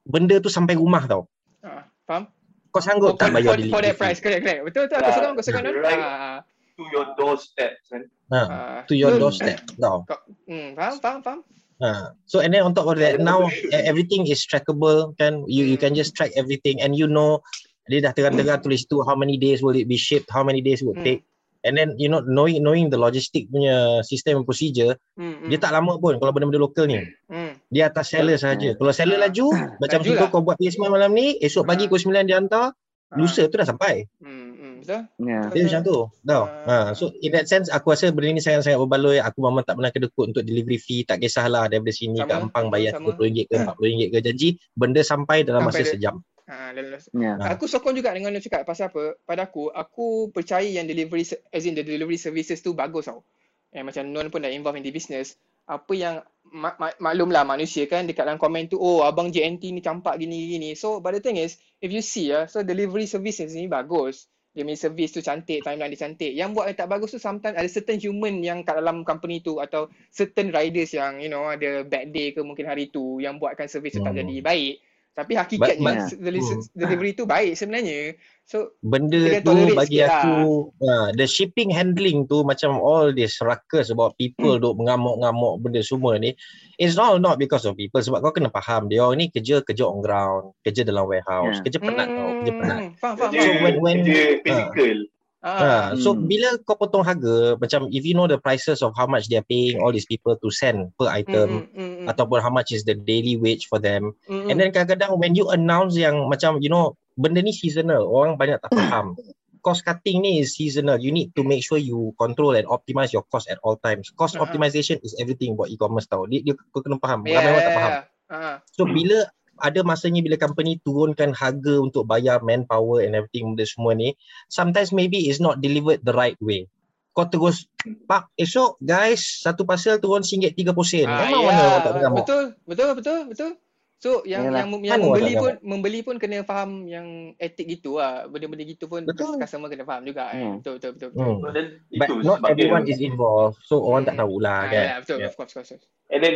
[0.05, 1.25] benda tu sampai rumah tau
[1.65, 2.29] Ah, faham?
[2.69, 4.61] kau sanggup Oh, tak for, bayar for, delivery for that price, correct, correct.
[4.69, 4.97] Betul, betul.
[5.01, 5.59] Aku Ah, suka, aku suka.
[5.65, 5.73] non?
[5.81, 6.03] right.
[6.05, 6.39] Ah,
[6.77, 8.03] To your doorstep kan.
[8.29, 8.81] ha, ah.
[8.85, 10.05] to your Non- doorstep tau
[10.45, 11.41] Hmm, faham, faham, faham.
[11.81, 12.13] ha.
[12.29, 15.81] so and then on top of that now e- everything is trackable kan you you
[15.81, 15.99] can Hmm.
[15.99, 17.41] just track everything and you know
[17.89, 20.85] dia dah terang-terang tulis tu how many days will it be shipped how many days
[20.85, 21.07] would Hmm.
[21.07, 21.23] take
[21.67, 25.59] and then you know knowing knowing the logistic punya system and procedure Hmm, hmm, dia
[25.59, 27.59] tak lama pun kalau benda-benda lokal ni Hmm.
[27.67, 29.27] dia atas seller saja kalau seller Ah.
[29.27, 29.47] laju
[29.83, 30.31] macam Laju contoh lah.
[30.31, 31.89] kau buat placement malam ni esok pagi Ah.
[31.89, 32.67] pukul 9 dia hantar
[33.07, 33.17] Ah.
[33.17, 35.01] lusa tu dah sampai Hmm, hmm, betul.
[35.21, 35.41] Ya.
[35.49, 36.85] dia macam tu tau Ah.
[36.85, 36.91] ha.
[36.93, 40.27] so in that sense aku rasa benda ni sangat-sangat berbaloi aku memang tak pernah kedekut
[40.29, 43.11] untuk delivery fee tak kisahlah daripada sini Sama, kat Ampang bayar sama.
[43.13, 46.15] RM30 ke RM40 ke janji benda sampai dalam masa Sampai dia- sejam
[46.47, 47.35] Ha, lepas- Ya.
[47.49, 49.19] Aku sokong juga dengan lu cakap pasal apa?
[49.21, 53.27] Pada aku, aku percaya yang delivery as in the delivery services tu bagus tau.
[53.71, 55.35] Yang macam Non pun dah involved in the business.
[55.67, 59.83] apa yang mak, mak, maklumlah manusia kan dekat dalam komen tu oh abang JNT ni
[59.83, 60.71] campak gini gini.
[60.73, 64.31] So but the thing is if you see ya so delivery services ni bagus.
[64.55, 66.31] Dia punya service tu cantik, timeline dia cantik.
[66.31, 69.59] Yang buat yang tak bagus tu sometimes ada certain human yang kat dalam company tu
[69.59, 73.67] atau certain riders yang you know ada bad day ke mungkin hari tu yang buatkan
[73.67, 74.23] service tu tak Hmm.
[74.23, 74.75] jadi baik.
[75.17, 76.61] Tapi hakikatnya deli- Hmm.
[76.77, 78.21] delivery tu baik sebenarnya.
[78.45, 80.21] So benda tu bagi sikit lah.
[80.23, 80.37] aku
[80.77, 84.63] uh, the shipping handling tu macam all this ruckus about people Hmm.
[84.63, 86.37] duk mengamuk-ngamuk benda semua ni
[86.77, 89.83] it's all not because of people sebab kau kena faham dia orang ni kerja kerja
[89.83, 91.65] on ground kerja dalam warehouse Yeah.
[91.65, 93.31] kerja penat tau kerja penat Hmm, faham faham.
[93.33, 93.57] So, faham.
[93.65, 94.37] when- when- kerja ah.
[94.45, 94.97] physical.
[95.45, 95.93] Ah.
[95.93, 96.27] Ha, so Hmm.
[96.27, 99.47] bila kau potong harga macam if you know the prices of how much they are
[99.47, 102.83] paying all these people to send per item Mm, mm, mm, ataupun how much is
[102.83, 106.73] the daily wage for them mm, and then kadang-kadang when you announce yang macam you
[106.73, 109.13] know benda ni seasonal orang banyak tak faham
[109.67, 113.27] cost cutting ni is seasonal you need to make sure you control and optimize your
[113.29, 114.47] cost at all times cost Uh-huh.
[114.47, 117.67] optimization is everything buat e-commerce tau dia, dia kau kena faham yeah, ramai orang tak
[117.67, 118.05] yeah, faham yeah.
[118.27, 118.57] Ah.
[118.75, 119.19] so bila
[119.59, 124.13] ada masanya bila company turunkan harga untuk bayar manpower and everything benda semua ni
[124.47, 126.69] sometimes maybe it's not delivered the right way
[127.13, 127.65] kau terus
[128.05, 131.49] pak esok guys satu parcel turun RM1.30 Ah, memang ya.
[131.49, 133.51] mana orang tak mengamuk Betul, betul, betul, betul.
[133.97, 134.69] So yang Yalah.
[134.69, 138.29] yang yang membeli pun membeli pun kena faham yang etik gitu lah.
[138.29, 139.41] Benda-benda gitu pun Betul.
[139.41, 140.29] customer kena faham juga.
[140.29, 140.45] Eh.
[140.45, 140.61] Hmm.
[140.61, 141.09] Betul, betul, betul.
[141.09, 141.25] betul.
[141.25, 141.41] hmm.
[141.41, 141.67] So then
[141.97, 144.29] but itu not sebab everyone is involved so orang tak Hmm.
[144.29, 145.29] tahulah Ah, kan ya, betul, Yeah.
[145.33, 145.71] of course, of course.
[145.73, 145.89] of course.
[146.13, 146.35] and then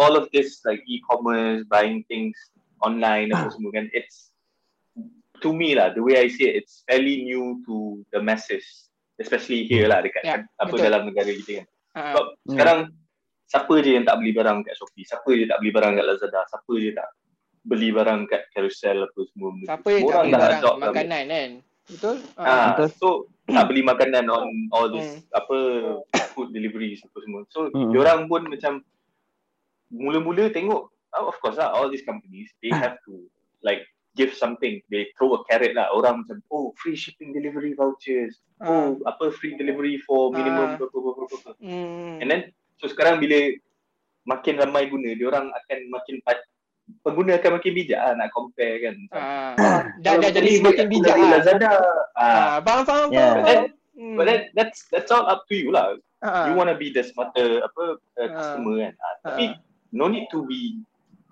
[0.00, 2.32] all of this like e-commerce, buying things
[2.82, 4.30] online apa semua kan, it's
[5.38, 7.74] to me lah, the way I see it, it's fairly new to
[8.10, 8.62] the masses,
[9.16, 10.84] especially here lah dekat Ya, apa betul.
[10.84, 11.66] dalam negara kita kan.
[11.92, 12.48] Ah, Sebab Hmm.
[12.48, 12.78] sekarang
[13.44, 16.40] siapa je yang tak beli barang kat Shopee, siapa je tak beli barang kat Lazada,
[16.44, 17.08] siapa je tak
[17.62, 20.74] beli barang kat Carousel apa semua siapa yang tak Orang beli dah barang lah.
[20.80, 21.50] makanan kan?
[21.82, 22.16] Betul?
[22.34, 22.46] Ah.
[22.46, 22.88] Ah, Betul.
[22.94, 23.08] so
[23.44, 25.18] tak beli makanan on all this Hmm.
[25.34, 25.56] apa
[26.32, 27.42] food delivery apa semua.
[27.50, 27.90] So Hmm.
[27.90, 28.78] diorang pun macam
[29.90, 33.24] mula-mula tengok oh, of course lah all these companies they have to
[33.60, 34.76] like give something.
[34.88, 35.88] They throw a carrot lah.
[35.88, 38.40] Orang macam oh free shipping delivery vouchers.
[38.58, 38.92] Ah.
[38.92, 40.76] Oh apa free delivery for minimum Ah.
[40.76, 41.50] berapa berapa berapa.
[41.58, 42.20] Hmm.
[42.20, 42.40] And then
[42.76, 43.56] so sekarang bila
[44.22, 46.44] makin ramai guna, diorang akan makin pa-
[47.00, 48.94] pengguna akan makin bijak lah nak compare kan.
[49.10, 49.54] Ah.
[49.56, 51.30] Ah, Dah dah kalau jadi semakin aku bijak dari ah.
[51.32, 51.72] Lazada.
[51.72, 51.80] Ah,
[52.14, 53.32] Ah, faham faham Yeah.
[53.32, 53.34] faham.
[53.34, 54.16] But then, Hmm.
[54.16, 55.96] but then that's that's all up to you lah.
[56.20, 56.46] Ah.
[56.46, 58.28] You want to be the smarter apa uh, Ah.
[58.30, 58.92] customer kan.
[58.94, 59.60] Ah, tapi Ah.
[59.90, 60.80] no need to be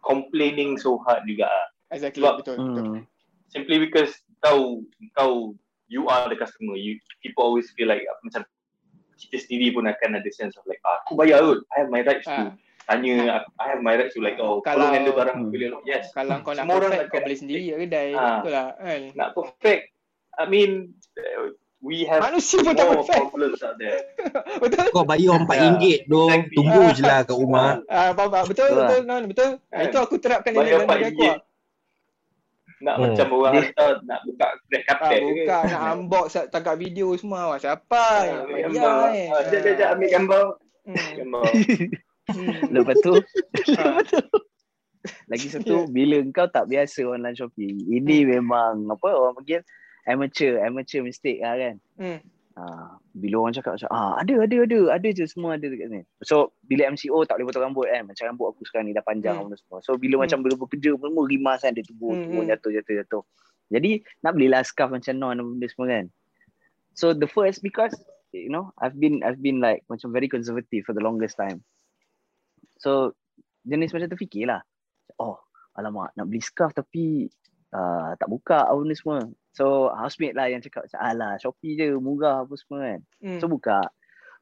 [0.00, 1.66] complaining so hard juga lah.
[1.90, 2.84] Exactly, sebab- betul, betul.
[2.86, 3.00] Hmm.
[3.48, 4.80] Simply because kau
[5.12, 5.52] kau
[5.86, 6.74] you are the customer.
[6.74, 8.46] You people always feel like uh, macam
[9.18, 11.60] kita sendiri pun akan ada sense of like ah, aku bayar kot.
[11.70, 12.54] I have my rights to Ah.
[12.86, 13.42] tanya.
[13.58, 15.50] I have my rights to like oh Kalau- kalau handle barang Hmm.
[15.50, 15.68] boleh.
[15.82, 16.08] Yes.
[16.10, 18.08] Kalau kau nak Semua perfect, akan- kau beli sendiri kat kedai.
[18.14, 18.38] Ah.
[18.38, 19.02] Betul lah kan?
[19.12, 19.82] Nak perfect.
[20.38, 20.70] I mean
[21.18, 23.16] uh, we have Manusia pun tak more perfect.
[23.24, 24.00] problems out there.
[24.62, 24.86] Betul?
[24.90, 26.54] kau bayar RM4 dong Exactly.
[26.54, 28.46] tunggu je lah kat rumah Ah, faham, faham.
[28.46, 28.86] Betul, Betul lah.
[28.86, 29.50] betul, non, betul.
[29.50, 29.84] Ah, Kan?
[29.86, 30.92] Itu aku terapkan dalam diri aku.
[30.94, 31.30] ringgit.
[31.30, 31.38] ah.
[32.80, 33.02] Nak Hmm.
[33.06, 35.24] macam orang hantar nak buka red Ah, carpet ke.
[35.26, 37.40] buka, nak unbox, tangkap video semua.
[37.46, 38.04] Wah, siapa?
[38.24, 39.08] Ah, ambil gambar.
[39.10, 39.28] eh?
[39.28, 40.44] Ah, Jap, jap, jap, ambil gambar.
[40.82, 41.12] Hmm.
[41.14, 41.44] Gambar.
[42.26, 42.58] Hmm.
[42.70, 43.12] Lepas tu
[43.74, 44.00] Ah.
[45.26, 49.60] lagi satu bila kau tak biasa online shopping, ini memang apa orang panggil
[50.10, 51.76] amateur, amateur mistake lah kan.
[51.96, 52.20] Hmm.
[52.58, 56.02] Ah, bila orang cakap macam ah ada ada ada ada je semua ada dekat sini.
[56.26, 58.04] So bila MCO tak boleh potong rambut kan.
[58.04, 59.54] Macam rambut aku sekarang ni dah panjang Hmm.
[59.54, 59.78] semua.
[59.80, 60.22] So bila Hmm.
[60.28, 62.50] macam bila bekerja semua rimas kan dia turun Hmm, turun hmm.
[62.52, 63.22] jatuh jatuh jatuh.
[63.70, 66.04] Jadi nak belilah scarf macam non benda semua kan.
[66.98, 67.94] So the first because
[68.34, 71.62] you know I've been I've been like macam very conservative for the longest time.
[72.82, 73.14] So
[73.64, 74.60] jenis macam tu fikirlah.
[75.22, 75.38] Oh,
[75.78, 77.30] alamak nak beli scarf tapi
[77.72, 79.22] uh, tak buka apa benda semua.
[79.50, 83.00] So housemate lah yang cakap macam alah Shopee je murah apa semua kan.
[83.18, 83.40] Hmm.
[83.42, 83.82] So buka.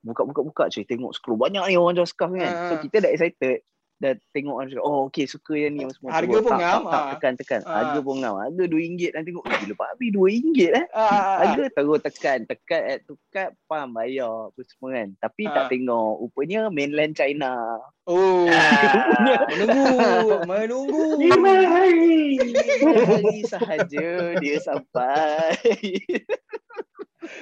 [0.04, 2.54] Buka-buka-buka cuy tengok scroll banyak ni orang jual scarf kan.
[2.70, 2.80] So Ah.
[2.80, 3.66] kita dah excited.
[3.98, 6.14] Dah tengok orang cakap oh okay suka yang ni semua.
[6.14, 7.10] Harga pun tak, ngam, tak, tak, ah.
[7.10, 7.60] tekan tekan.
[7.66, 7.74] Ah.
[7.82, 8.34] Harga pun ngam.
[8.38, 10.86] Harga RM2 dan tengok eh, gila Pak Abi RM2 eh.
[10.94, 11.36] Ah.
[11.42, 15.08] Harga terus tekan, tekan add to cart, pam bayar apa semua kan.
[15.18, 15.68] Tapi tak Ah.
[15.68, 17.82] tengok rupanya mainland China.
[18.08, 18.48] Oh,
[19.52, 21.04] menunggu, menunggu.
[21.20, 22.38] Lima hari.
[22.80, 24.08] Hari sahaja
[24.40, 25.58] dia sampai.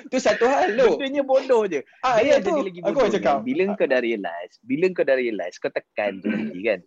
[0.08, 0.96] Tu satu hal tu.
[0.96, 1.80] Bendanya bodoh je.
[2.00, 2.54] Ah, Dia ya tu.
[2.56, 3.04] lagi Aku bodoh.
[3.04, 3.36] nak cakap.
[3.42, 6.80] Bila kau dah realise, bila kau dah realise, kau tekan je lagi kan.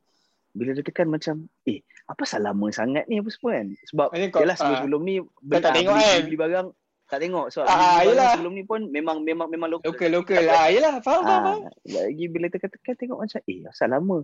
[0.50, 3.68] Bila dia tekan macam, eh, apa salah lama sangat ni apa semua kan?
[3.86, 4.58] Sebab kau- yalah ah.
[4.58, 6.22] sebelum-sebelum ni beli, tak ah, tengok beli, kan?
[6.26, 6.68] beli barang
[7.10, 7.46] tak tengok.
[7.50, 8.34] So Ah, yelah.
[8.38, 9.94] sebelum ni pun memang memang memang lokal.
[9.94, 10.70] Lokal, lokal lah.
[10.70, 11.60] Yelah, faham, faham, faham.
[11.66, 11.74] Ah,
[12.06, 14.18] lagi bila tekan-tekan tengok macam eh asal lama.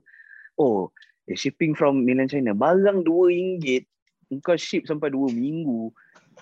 [0.56, 0.90] Oh,
[1.26, 2.54] eh, shipping from mainland China.
[2.54, 3.86] Barang RM2
[4.42, 5.94] kau ship sampai 2 minggu.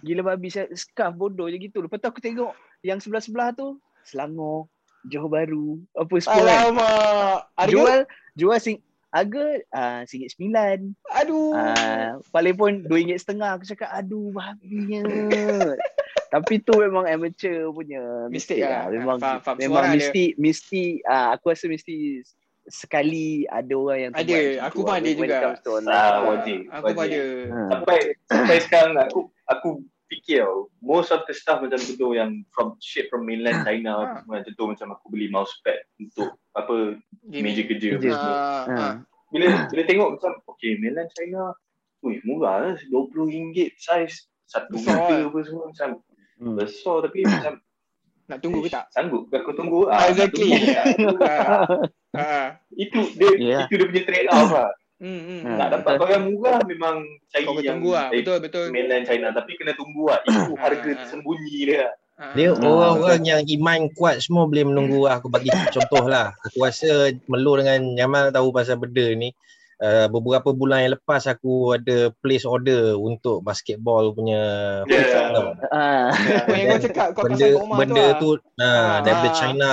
[0.04, 1.80] Gila babi saya scarf bodoh je gitu.
[1.80, 2.52] Lepas tu aku tengok
[2.84, 4.68] yang sebelah-sebelah tu Selangor.
[5.08, 5.80] Johor Baru.
[5.96, 6.48] Apa semua kan.
[6.48, 7.38] Alamak.
[7.56, 7.72] Harga?
[7.72, 8.00] Jual
[8.36, 8.78] jual sing
[9.14, 10.96] harga uh, RM1.9.
[11.24, 11.54] Aduh.
[11.54, 15.04] Ah, paling pun RM2.5 aku cakap aduh babinya.
[16.34, 18.90] Tapi tu memang amateur punya Mistake lah.
[18.90, 19.56] Memang Faham, faham.
[19.62, 19.94] Memang ada.
[19.94, 22.26] mesti mesti ah, aku rasa mesti
[22.66, 24.40] sekali ada orang yang Ada.
[24.72, 25.38] Aku pun lah ada juga.
[25.86, 27.22] Ah, Ah, wajib, Aku pun ada.
[27.22, 27.60] Ha.
[27.70, 29.70] sampai sampai sekarang aku aku
[30.06, 34.02] fikir tau, most of the stuff macam contoh yang from ship from mainland China Ah.
[34.04, 37.44] apa semua contoh macam aku beli mousepad untuk apa Gaming.
[37.44, 38.14] meja kerja apa Kerja.
[38.14, 38.38] semua.
[38.38, 38.76] Ha.
[38.78, 38.94] ah.
[39.28, 41.56] bila bila tengok macam okay mainland China
[42.02, 45.26] Ui, murah lah RM20 saiz satu Besar meter kan?
[45.26, 45.90] apa semua macam
[46.34, 46.56] Hmm.
[46.56, 47.54] besar tapi macam
[48.24, 48.86] Nak tunggu ke tak?
[48.90, 50.50] sanggup ke aku tunggu Ah, exactly.
[50.52, 50.86] tunggu tak?
[51.24, 51.64] Ah.
[52.14, 52.48] Ah.
[52.72, 53.62] itu dia Yeah.
[53.64, 54.70] itu dia punya trade off lah
[55.02, 55.42] Hmm, hmm.
[55.44, 55.56] Ah.
[55.58, 56.96] nak dapat barang murah memang
[57.28, 58.08] cari Kau yang tunggu lah.
[58.08, 58.66] dari Betul, betul.
[58.70, 60.96] mainland China tapi kena tunggu lah itu Ah, harga ah.
[61.04, 62.30] tersembunyi dia Ah.
[62.38, 62.62] Dia Ah.
[62.62, 65.18] orang-orang yang iman kuat semua boleh menunggu lah.
[65.18, 66.30] Aku bagi contoh lah.
[66.46, 69.34] Aku rasa Melo dengan Yamal tahu pasal benda ni.
[69.82, 74.40] Uh, beberapa bulan yang lepas aku ada place order untuk basketball punya
[74.86, 75.34] Yeah.
[75.34, 75.58] tau.
[75.74, 76.14] Ah.
[76.14, 79.36] Apa yang kau cakap kau benda pasal benda tu tu nah, daripada Ah.
[79.36, 79.72] China.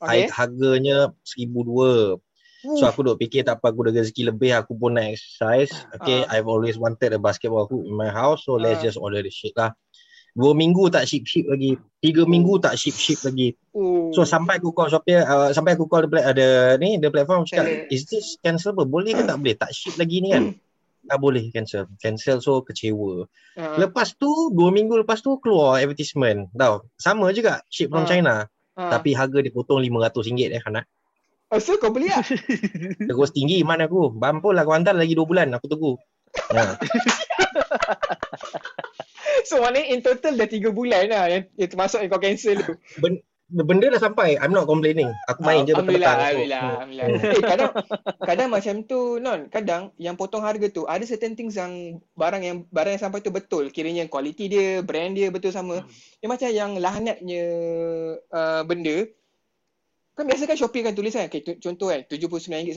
[0.00, 0.08] Okay.
[0.26, 0.32] Okay.
[0.32, 2.18] Harganya RM1,200.
[2.62, 5.74] So aku duk fikir tak apa aku ada rezeki lebih aku pun nak exercise.
[5.98, 6.38] Okay, Ah.
[6.38, 8.86] I've always wanted a basketball hoop in my house so let's Ah.
[8.86, 9.74] just order the shit lah.
[10.32, 11.76] Dua minggu tak ship-ship lagi.
[11.98, 13.52] Tiga minggu tak ship-ship lagi.
[13.76, 14.08] Oh.
[14.14, 16.46] So sampai aku call Shopee, uh, sampai aku call the, pla- ada
[16.78, 17.92] ni, the platform cakap, Seller.
[17.92, 18.88] is this cancelable?
[18.88, 19.52] Boleh ke tak boleh?
[19.54, 20.44] Tak ship lagi ni kan?
[21.02, 21.90] Tak boleh cancel.
[21.98, 23.26] Cancel so kecewa.
[23.58, 23.74] Ah.
[23.74, 26.46] Lepas tu, dua minggu lepas tu keluar advertisement.
[26.54, 28.08] Tahu, sama juga ship from Ah.
[28.08, 28.34] China.
[28.72, 28.88] Ah.
[28.88, 30.86] Tapi harga dipotong RM500 eh Hana.
[31.52, 32.24] Oh, so kau beli lah?
[32.96, 34.08] Terus tinggi iman aku.
[34.16, 35.92] Bampul lah aku hantar lagi dua bulan aku tunggu.
[36.56, 36.80] Ha.
[39.42, 42.74] So maknanya in total dah 3 bulan lah yang, yang termasuk yang kau cancel tu.
[43.52, 44.40] Benda dah sampai.
[44.40, 45.12] I'm not complaining.
[45.28, 46.16] Aku main je Alhamdulillah, petang-petang.
[46.24, 47.36] Alhamdulillah, So, Alhamdulillah.
[47.36, 47.70] Eh, kadang,
[48.24, 49.40] kadang macam tu, Non.
[49.52, 53.28] Kadang yang potong harga tu, ada certain things yang barang yang barang yang sampai tu
[53.28, 53.68] betul.
[53.68, 55.84] Kiranya kualiti dia, brand dia betul sama.
[56.24, 57.44] Yang macam yang lahanatnya
[58.32, 59.04] uh, benda,
[60.12, 62.76] kan biasa kan Shopee kan tulis kan, okay, tu- contoh kan, RM79.90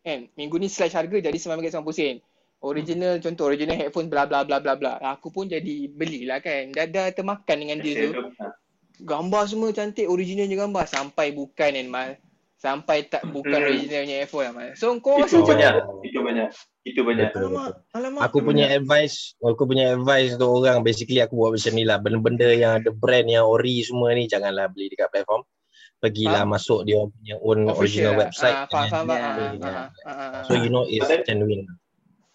[0.00, 0.18] kan.
[0.34, 2.24] Minggu ni slash harga jadi RM9.90.
[2.62, 4.96] Original, contoh original headphone bla bla bla bla bla.
[5.02, 6.70] Aku pun jadi belilah kan.
[6.70, 8.14] Dah, dah termakan dengan dia tu
[9.02, 12.14] gambar semua cantik originalnya gambar sampai bukan kan mal
[12.54, 13.70] sampai tak bukan Hmm.
[13.74, 15.72] originalnya iPhone lah mal so kau itu rasa macam banyak
[16.06, 16.48] itu banyak
[16.86, 17.98] itu banyak Betul, alamak betul.
[17.98, 21.98] alamak Aku punya advice, aku punya advice untuk orang basically aku buat macam ni lah.
[21.98, 25.42] Benda-benda yang ada brand yang ori semua ni janganlah beli dekat platform.
[26.02, 26.50] Pergilah Faham.
[26.50, 28.26] masuk dia punya own original lah.
[28.26, 28.56] website.
[28.56, 29.70] ah, faham faham faham then- Yeah.
[29.70, 30.42] ah, ah, ah, ah.
[30.42, 31.22] So you know it's Betul.
[31.24, 31.64] genuine.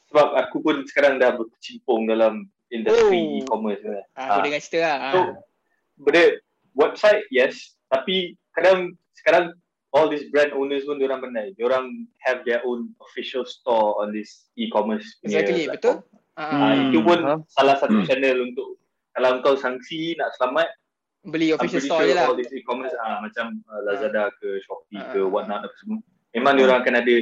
[0.07, 3.37] sebab aku pun sekarang dah berkecimpung dalam industri Oh.
[3.37, 3.99] e-commerce ni.
[4.15, 4.41] Ah, aku Ah.
[4.41, 5.19] dengar cerita lah So
[5.99, 6.23] benda
[6.73, 7.53] website yes
[7.85, 8.15] tapi
[8.53, 8.79] kadang
[9.13, 9.51] sekarang
[9.91, 11.51] all these brand owners pun diorang pandai.
[11.53, 16.31] Diorang have their own official store on this e-commerce punya exactly betul platform.
[16.33, 16.71] ah, Ah, ah.
[16.71, 16.83] Hmm.
[16.87, 17.39] itu pun Faham.
[17.49, 18.79] salah satu channel untuk
[19.11, 20.71] kalau kau sangsi nak selamat
[21.27, 22.25] beli I'm official store sure je lah.
[22.31, 25.99] all e-commerce ah, macam uh, Lazada ke Shopee Ah, ke ah, whatnot apa semua.
[26.31, 27.15] Memang diorang akan ada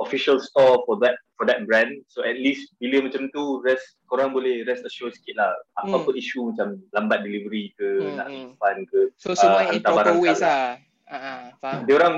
[0.00, 2.00] official store for that for that brand.
[2.08, 5.52] So at least bila macam tu rest korang boleh rest assured sikit lah.
[5.76, 8.46] Apa-apa isu macam lambat delivery ke Hmm, nak hmm.
[8.56, 10.80] refund ke so semua Ah, in proper ways lah.
[11.10, 11.84] Ah, ah, faham.
[11.84, 12.16] Dia orang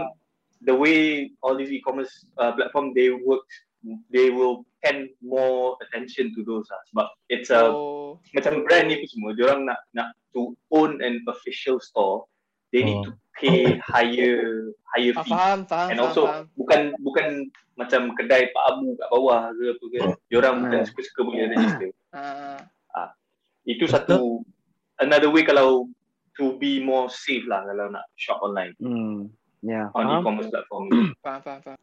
[0.63, 3.43] the way all these e-commerce uh, platform they work
[4.11, 8.19] they will tend more attention to those lah sebab it's a oh.
[8.35, 12.27] macam brand ni pun semua dia orang nak nak to own an official store
[12.71, 16.45] they need to pay higher higher ah, fee faham faham and faham, also faham.
[16.57, 17.27] bukan bukan
[17.77, 20.89] macam kedai Pak Abu kat bawah ke apa ke dia orang bukan Hmm.
[20.89, 21.89] suka-suka boleh register.
[22.13, 23.09] Ah,
[23.65, 24.45] itu satu
[25.01, 25.89] another way kalau
[26.37, 28.77] to be more safe lah kalau nak shop online.
[28.77, 29.33] Hmm.
[29.63, 30.21] Ya, on faham.
[30.21, 30.85] e-commerce platform
[31.23, 31.79] faham faham faham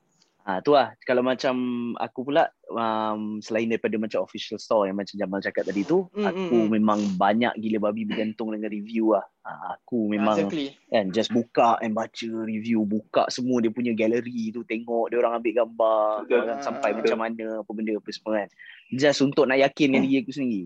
[0.49, 0.97] Ha, tu lah.
[1.05, 1.53] Kalau macam
[1.93, 6.25] aku pula, um, selain daripada macam official store yang macam Jamal cakap tadi tu, Hmm,
[6.25, 6.73] aku hmm, hmm.
[6.73, 9.29] memang banyak gila babi bergantung dengan review lah.
[9.45, 14.49] Ha, aku memang exactly kan just buka and baca review, buka semua dia punya gallery
[14.49, 16.41] tu, tengok dia orang ambil gambar, Betul.
[16.41, 16.95] orang sampai Ah.
[16.97, 18.49] macam mana, apa benda apa semua kan.
[18.89, 20.65] Just untuk nak yakinkan diri aku sendiri.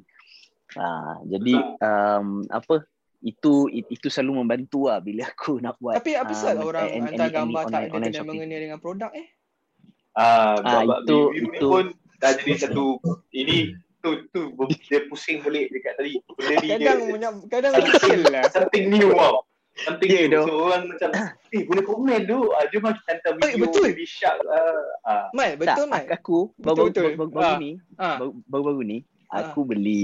[0.74, 0.88] Ha,
[1.28, 2.88] jadi um, apa
[3.19, 7.28] itu it- itu selalu membantu lah bila aku nak buat tapi apa um, orang hantar
[7.32, 8.28] gambar tak online- kena shopping.
[8.36, 9.28] mengena dengan produk eh
[10.15, 11.86] ah Ah, itu- review ni itu- pun
[12.17, 12.86] dah jadi satu
[13.32, 14.41] ini tu tu
[14.84, 19.10] dia pusing balik dekat tadi benda ni dia kadang menyak, kadang kecil lah something new
[19.12, 19.41] wow.
[19.76, 20.38] Something Yeah, new.
[20.38, 20.45] though.
[20.45, 21.10] So orang macam,
[21.49, 22.45] eh boleh komen tu.
[22.54, 23.89] Ah, jom lah kita hantar video betul.
[23.89, 24.69] baby shark lah.
[25.02, 25.26] Ah.
[25.34, 27.02] Mal betul tak, Mal aku Betul, baru betul.
[27.02, 27.58] baru, baru, baru Ah.
[27.58, 29.49] ni ah baru, baru-baru ni Ah.
[29.49, 30.04] aku beli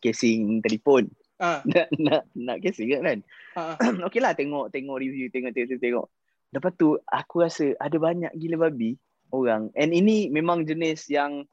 [0.00, 1.04] casing telefon
[1.36, 3.20] Ah, nak nak nak casing kan.
[3.54, 3.76] ah, ah.
[4.08, 5.76] Okey lah tengok tengok review tengok tengok.
[5.78, 6.06] tengok.
[6.50, 8.96] Lepas tu aku rasa ada banyak gila babi
[9.30, 11.46] orang and ini memang jenis yang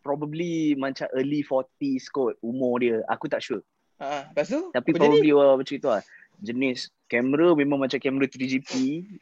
[0.00, 3.04] probably macam early 40s kot umur dia.
[3.06, 3.60] Aku tak sure.
[3.96, 4.24] ah.
[4.32, 4.72] Lepas tu?
[4.72, 5.08] Tapi apa jadi?
[5.12, 6.02] probably orang macam itu lah.
[6.40, 8.70] Jenis kamera memang macam kamera 3GP.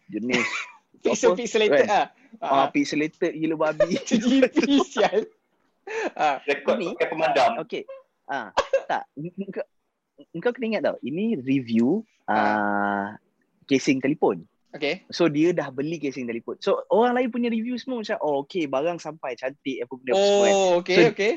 [0.08, 0.46] Jenis
[0.98, 2.10] Pixel pixelated ah.
[2.42, 3.98] ah, Ah, pixelated gila babi.
[4.08, 5.26] 3GP sial.
[6.14, 7.50] Ah, Rekod Ini- pakai pemandam.
[7.62, 7.82] Okey.
[8.26, 8.50] Ah,
[8.86, 9.08] tak.
[9.16, 9.64] Engkau,
[10.30, 10.96] engkau kena ingat tau.
[11.00, 13.16] Ini review ah
[13.66, 14.44] casing telefon.
[14.70, 15.04] Okay.
[15.08, 16.56] So dia dah beli casing telefon.
[16.58, 20.20] So orang lain punya review semua macam oh okay barang sampai cantik apa benda apa
[20.20, 20.44] semua.
[20.44, 20.52] kan.
[20.52, 21.32] Oh, okay, So, okay.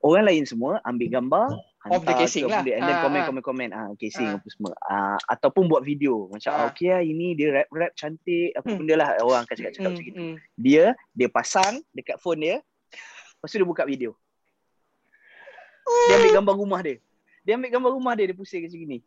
[0.00, 1.46] Orang lain semua ambil gambar
[1.82, 2.60] Of the hantar casing lah.
[2.60, 3.26] benda, and then Ah, komen ah.
[3.26, 4.36] komen komen ah casing Ah.
[4.36, 4.72] apa semua.
[4.82, 6.58] Ah ataupun buat video macam Ah.
[6.58, 6.66] ah.
[6.68, 8.78] okay lah ini dia rap rap cantik apa Hmm.
[8.78, 10.20] benda lah orang akan cakap cakap Hmm, macam gitu.
[10.22, 10.34] hmm.
[10.56, 12.56] Dia dia pasang dekat phone dia.
[13.34, 14.12] Lepas tu dia buka video.
[16.06, 16.96] Dia ambil gambar rumah dia.
[17.42, 18.98] Dia ambil gambar rumah dia dia pusing macam gini.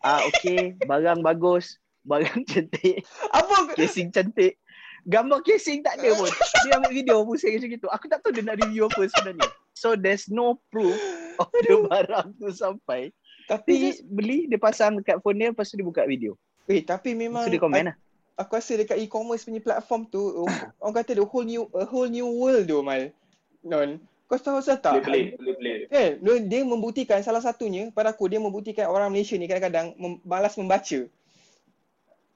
[0.00, 3.02] Ah okay barang bagus, barang cantik.
[3.30, 3.74] Apa?
[3.74, 4.60] casing cantik.
[5.04, 6.32] Gambar casing tak ada pun.
[6.64, 7.86] Dia ambil video pusing macam gitu.
[7.88, 9.48] Aku tak tahu dia nak review apa sebenarnya.
[9.72, 10.96] So there's no proof
[11.36, 13.12] of the barang tu sampai.
[13.44, 16.32] Tapi, Dia beli, dia pasang dekat phone dia, lepas tu dia buka video.
[16.64, 17.96] eh, tapi memang tu dia komen lah.
[18.34, 20.48] aku rasa dekat e-commerce punya platform tu oh,
[20.80, 23.12] orang kata the whole new a whole new world tu mal.
[23.60, 24.00] Non.
[24.24, 25.04] Kau tahu asal tak?
[25.04, 25.76] Boleh, boleh, boleh.
[25.86, 30.24] Kan, dia, dia membuktikan salah satunya pada aku dia membuktikan orang Malaysia ni kadang-kadang mem-
[30.24, 31.04] malas membaca.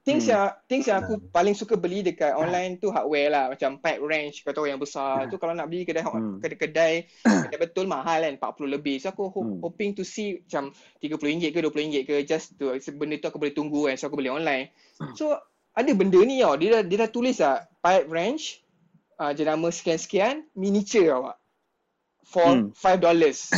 [0.09, 0.33] Things Hmm.
[0.33, 4.41] yang things yang aku paling suka beli dekat online tu hardware lah macam pipe wrench
[4.41, 6.41] kau tahu yang besar tu kalau nak beli kedai Hmm.
[6.41, 6.93] kedai-kedai
[7.45, 8.97] kedai betul mahal kan 40 lebih.
[8.97, 9.61] So aku ho- Hmm.
[9.61, 13.85] hoping to see macam RM30 ke RM20 ke just tu benda tu aku boleh tunggu
[13.85, 14.73] kan so aku beli online.
[15.13, 15.37] So
[15.77, 18.65] ada benda ni tau dia dah, dia dah tulis lah pipe wrench
[19.15, 21.37] uh, jenama sekian-sekian miniature awak
[22.25, 22.73] for Hmm.
[22.73, 23.53] $5.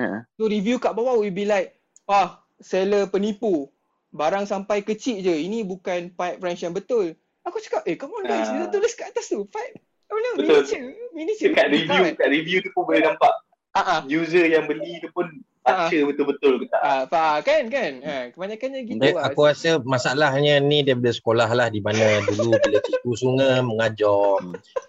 [0.00, 0.24] Ha.
[0.38, 1.76] So review kat bawah will be like,
[2.06, 3.66] ah, seller penipu.
[4.08, 5.34] Barang sampai kecil je.
[5.34, 7.12] Ini bukan pipe wrench yang betul.
[7.44, 8.68] Aku cakap, eh come on guys, dia Ah.
[8.68, 9.44] tulis kat atas tu.
[9.44, 10.64] Pipe, oh no, Betul.
[10.64, 10.84] miniature.
[11.12, 11.48] Miniature.
[11.52, 12.12] Dekat review, Kan?
[12.16, 13.32] kat review tu pun boleh nampak
[13.72, 14.04] ah.
[14.04, 15.28] user yang beli tu pun
[15.70, 16.80] baca betul-betul ke tak.
[16.80, 17.92] Ah, faham kan kan?
[18.00, 19.24] Ha, kebanyakannya gitu lah.
[19.26, 24.40] aku rasa masalahnya ni daripada sekolah lah di mana dulu bila cikgu sungai mengajar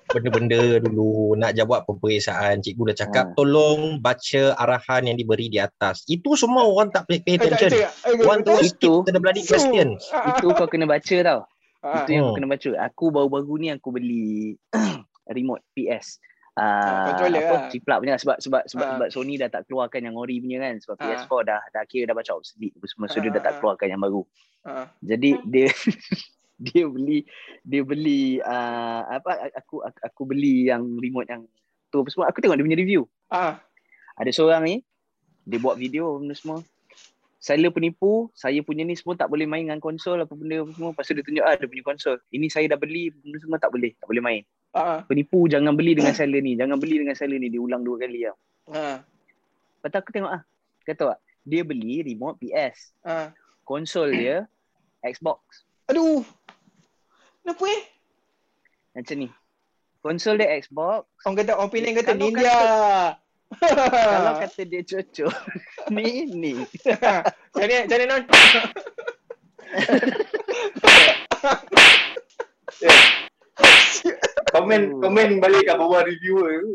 [0.07, 3.33] benda-benda dulu nak jawab peperiksaan cikgu dah cakap Ha.
[3.35, 7.59] tolong baca arahan yang diberi di atas itu semua orang tak pay, pay Eh, tak
[7.59, 7.85] attention.
[8.05, 11.39] Eh, to skip Itu- to the bloody So, question ah, Itu kau kena baca tau.
[11.81, 12.29] ah, Itu yang Hmm.
[12.31, 12.69] kau kena baca.
[12.83, 14.57] Aku baru-baru ni aku beli
[15.29, 16.17] remote PS.
[16.51, 17.63] Ah, Uh, controller apa lah.
[17.69, 18.91] ciplak punya sebab sebab sebab, Ah.
[18.97, 21.03] sebab Sony dah tak keluarkan yang ori punya kan sebab Ah.
[21.05, 24.01] PS4 dah dah kira dah macam obsolete semua so dia Ah, dah tak keluarkan yang
[24.01, 24.21] baru.
[24.63, 24.85] ah.
[24.99, 25.67] Jadi dia
[26.59, 27.23] dia beli
[27.61, 31.47] dia beli uh, apa aku aku, aku beli yang remote yang
[31.87, 33.01] tu apa semua aku tengok dia punya review.
[33.27, 33.63] Ah,
[34.15, 34.75] Ada seorang ni
[35.43, 36.59] dia buat video benda semua.
[37.39, 40.91] Seller penipu, saya punya ni semua tak boleh main dengan konsol apa benda apa semua.
[40.91, 42.19] Lepas tu dia tunjuk ah dia punya konsol.
[42.27, 44.43] Ini saya dah beli benda semua tak boleh, tak boleh main.
[44.73, 47.97] Ah, Penipu jangan beli dengan seller ni, jangan beli dengan seller ni dia ulang dua
[48.01, 48.37] kali tau.
[48.73, 48.97] ah,
[49.79, 50.41] Lepas tu aku tengok ah.
[50.83, 51.19] Kata tak?
[51.45, 52.93] Dia beli remote PS.
[53.03, 53.31] ah.
[53.63, 54.37] Konsol dia
[54.99, 55.63] Xbox.
[55.87, 56.25] Aduh.
[57.41, 57.81] Kenapa eh?
[58.97, 59.27] Macam ni.
[60.01, 61.05] Konsol dia Xbox.
[61.23, 62.57] Orang kata orang Penang kata Kalau ninja.
[63.57, 65.33] Kalau kata dia cocok
[65.95, 66.53] ni ni.
[67.57, 68.21] Cari cari non.
[74.53, 75.01] Komen Hmm.
[75.01, 76.65] komen balik kat bawah reviewer.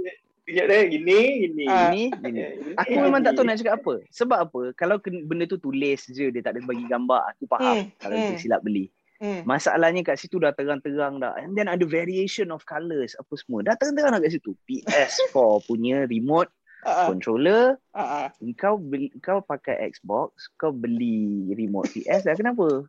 [0.45, 1.65] Ingat dah gini gini.
[1.65, 1.89] Ah.
[1.89, 2.43] Ni gini.
[2.61, 3.95] Gini, Aku memang tak tahu nak cakap apa.
[4.13, 4.61] Sebab apa?
[4.77, 8.29] Kalau benda tu tulis je dia tak ada bagi gambar, aku faham Hmm, kalau hmm.
[8.29, 8.93] dia silap beli.
[9.25, 9.41] Hmm.
[9.49, 11.33] Masalahnya kat situ dah terang-terang dah.
[11.41, 13.65] And then ada variation of colours apa semua.
[13.65, 14.53] Dah terang-terang dah kat situ.
[14.69, 15.33] PS4
[15.69, 16.53] punya remote
[16.85, 18.53] Ah, controller, ah, ah.
[18.61, 22.85] kau beli, kau pakai Xbox, kau beli remote PS dah kenapa?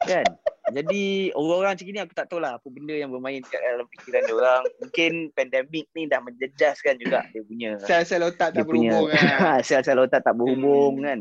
[0.00, 0.24] Kan?
[0.70, 4.22] Jadi orang-orang macam ni aku tak tahu lah apa benda yang bermain kat dalam fikiran
[4.22, 4.62] dia orang.
[4.80, 9.60] Mungkin pandemik ni dah menjejaskan juga dia punya Sel-sel otak tak berhubung kan.
[9.66, 11.18] sel-sel otak tak berhubung kan.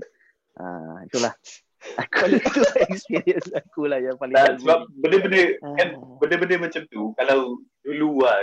[0.55, 1.33] Ah itulah.
[2.03, 2.59] Aku itu
[2.91, 6.19] experience aku lah yang paling Tak, sebab benda-benda kan Ah.
[6.19, 7.55] benda-benda macam tu kalau
[7.87, 8.35] dulu lah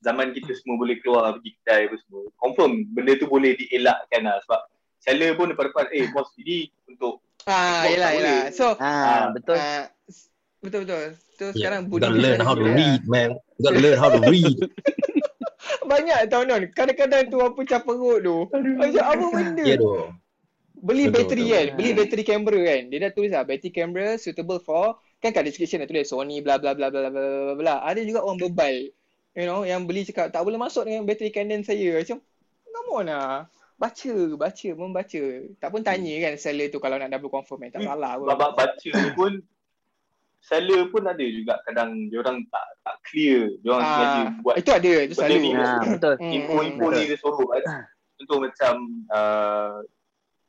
[0.00, 4.40] zaman kita semua boleh keluar pergi kedai apa semua confirm benda tu boleh dielakkan lah
[4.48, 4.60] sebab
[5.04, 8.12] seller pun depan-depan eh bos ini untuk Ah, yelah, tak yelah.
[8.12, 8.40] boleh.
[8.52, 9.56] So, Ah betul.
[9.56, 9.84] ah,
[10.60, 11.04] betul betul.
[11.38, 11.54] So yeah.
[11.56, 14.20] sekarang you budi gotta learn how to pekerja, read man you gotta learn how to
[14.32, 14.58] read
[15.88, 16.62] Banyak tau non.
[16.72, 18.36] Kadang-kadang tu apa pecah perut tu.
[18.52, 19.64] Macam apa benda?
[19.72, 20.12] ya tu
[20.78, 21.56] Beli Betul, bateri betul.
[21.56, 21.66] kan.
[21.74, 22.82] Beli bateri kamera kan.
[22.92, 26.60] Dia dah tulis lah battery camera suitable for kan kat description dah tulis Sony bla
[26.62, 27.74] bla bla bla bla bla bla.
[27.82, 28.92] Ada juga orang bebal.
[29.34, 31.98] You know, yang beli cakap tak boleh masuk dengan bateri Canon saya.
[31.98, 32.18] Macam
[32.70, 33.46] come on lah.
[33.78, 35.22] Baca, baca, membaca.
[35.56, 37.70] Tak pun tanya kan seller tu kalau nak double confirm kan.
[37.70, 38.26] Tak Hmm, salah pun.
[38.26, 39.32] Babak baca pun
[40.40, 43.54] seller pun ada juga kadang dia orang tak tak clear.
[43.56, 45.34] Dia orang Ah, sengaja buat Itu ada, itu selalu.
[45.36, 45.50] ni.
[45.54, 46.14] Ha, betul.
[46.16, 47.62] Hmm, info-info ni dia suruh kan.
[48.18, 48.74] Contoh macam
[49.08, 49.74] uh,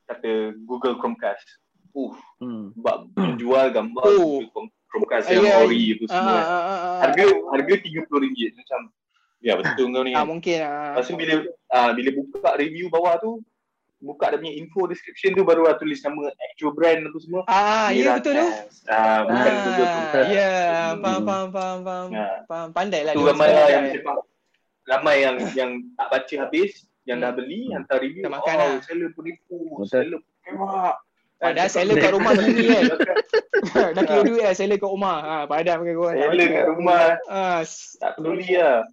[0.05, 1.45] kata Google Chromecast.
[1.91, 2.73] Uh, Hmm.
[2.75, 4.41] buat menjual gambar Oh.
[4.41, 6.33] Google Chromecast Ah, yang ya, ori tu Ah, semua.
[6.33, 6.49] ah, kan.
[6.49, 6.97] ah, ah.
[7.05, 8.25] Harga harga RM30
[8.57, 8.79] macam
[9.39, 10.11] ya betul kau ni.
[10.11, 10.25] Ah, kan.
[10.27, 10.93] mungkin ah.
[10.93, 11.33] Lepas tu bila
[11.69, 13.39] uh, bila buka review bawah tu
[13.99, 17.43] buka dia punya info description tu baru lah tulis nama actual brand tu semua.
[17.45, 18.47] Ah, ya betul tu.
[18.87, 20.27] Ah, bukan Ah, Google Chromecast.
[20.29, 20.51] Ya,
[20.89, 21.01] Hmm.
[21.01, 22.07] faham, faham, faham, faham.
[22.13, 22.37] Ah.
[22.45, 24.17] Faham, pandai lah Tu dia ramai lah yang cakap
[24.85, 26.71] ramai yang yang tak baca habis
[27.03, 27.37] yang dah Hmm.
[27.37, 28.81] beli hantar review Tak makan oh lah.
[28.81, 29.85] seller penipu Betul.
[29.85, 30.95] seller kewak
[31.39, 32.83] Ah, dah seller kat rumah sendiri kan.
[33.95, 35.17] Dah kira duit lah seller kat rumah.
[35.21, 36.19] Ha, padam ke korang.
[36.19, 37.61] seller kat rumah Ah,
[37.95, 38.83] tak peduli lah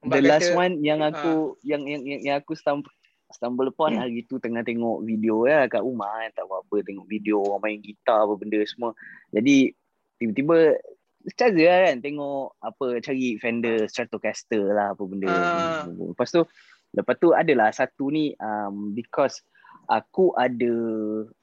[0.00, 2.88] The last kata- one yang aku yang yang yang, yang aku stumble
[3.30, 7.38] stumble upon hari tu tengah tengok video ya kat rumah kan tak apa-apa tengok video
[7.38, 8.90] orang main gitar apa benda semua.
[9.30, 9.70] Jadi
[10.16, 10.80] tiba-tiba
[11.28, 15.28] secara lah kan tengok apa cari Fender Stratocaster lah apa benda.
[15.28, 15.84] Ah.
[15.86, 16.42] Lepas tu
[16.90, 19.44] lepas tu adalah satu ni um, because
[19.86, 20.74] aku ada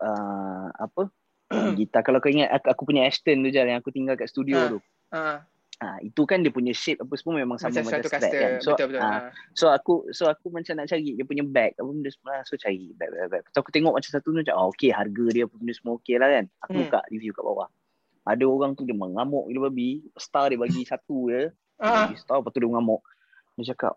[0.01, 1.07] uh, apa
[1.79, 4.57] gitar kalau kau ingat aku, aku punya Ashton tu je yang aku tinggal kat studio
[4.59, 4.67] Ah.
[4.67, 4.79] tu.
[5.07, 5.37] Ah,
[5.77, 8.33] Ah itu kan dia punya shape apa semua memang sama macam macam, satu caster.
[8.33, 8.51] kan.
[8.57, 8.99] So Betul betul.
[8.99, 9.21] ah, Ah.
[9.53, 12.89] So aku so aku macam nak cari dia punya bag apa benda semua so cari
[12.93, 13.43] bag bag bag.
[13.51, 16.15] So aku tengok macam satu tu macam oh, okay harga dia apa benda semua okay
[16.15, 16.45] lah kan.
[16.59, 16.81] Aku Hmm.
[16.83, 17.69] buka review kat bawah.
[18.23, 19.89] Ada orang tu dia mengamuk gila babi.
[20.15, 21.53] Star dia bagi satu je.
[21.77, 22.09] Ah.
[22.09, 23.01] bagi star lepas tu dia mengamuk.
[23.55, 23.93] Dia cakap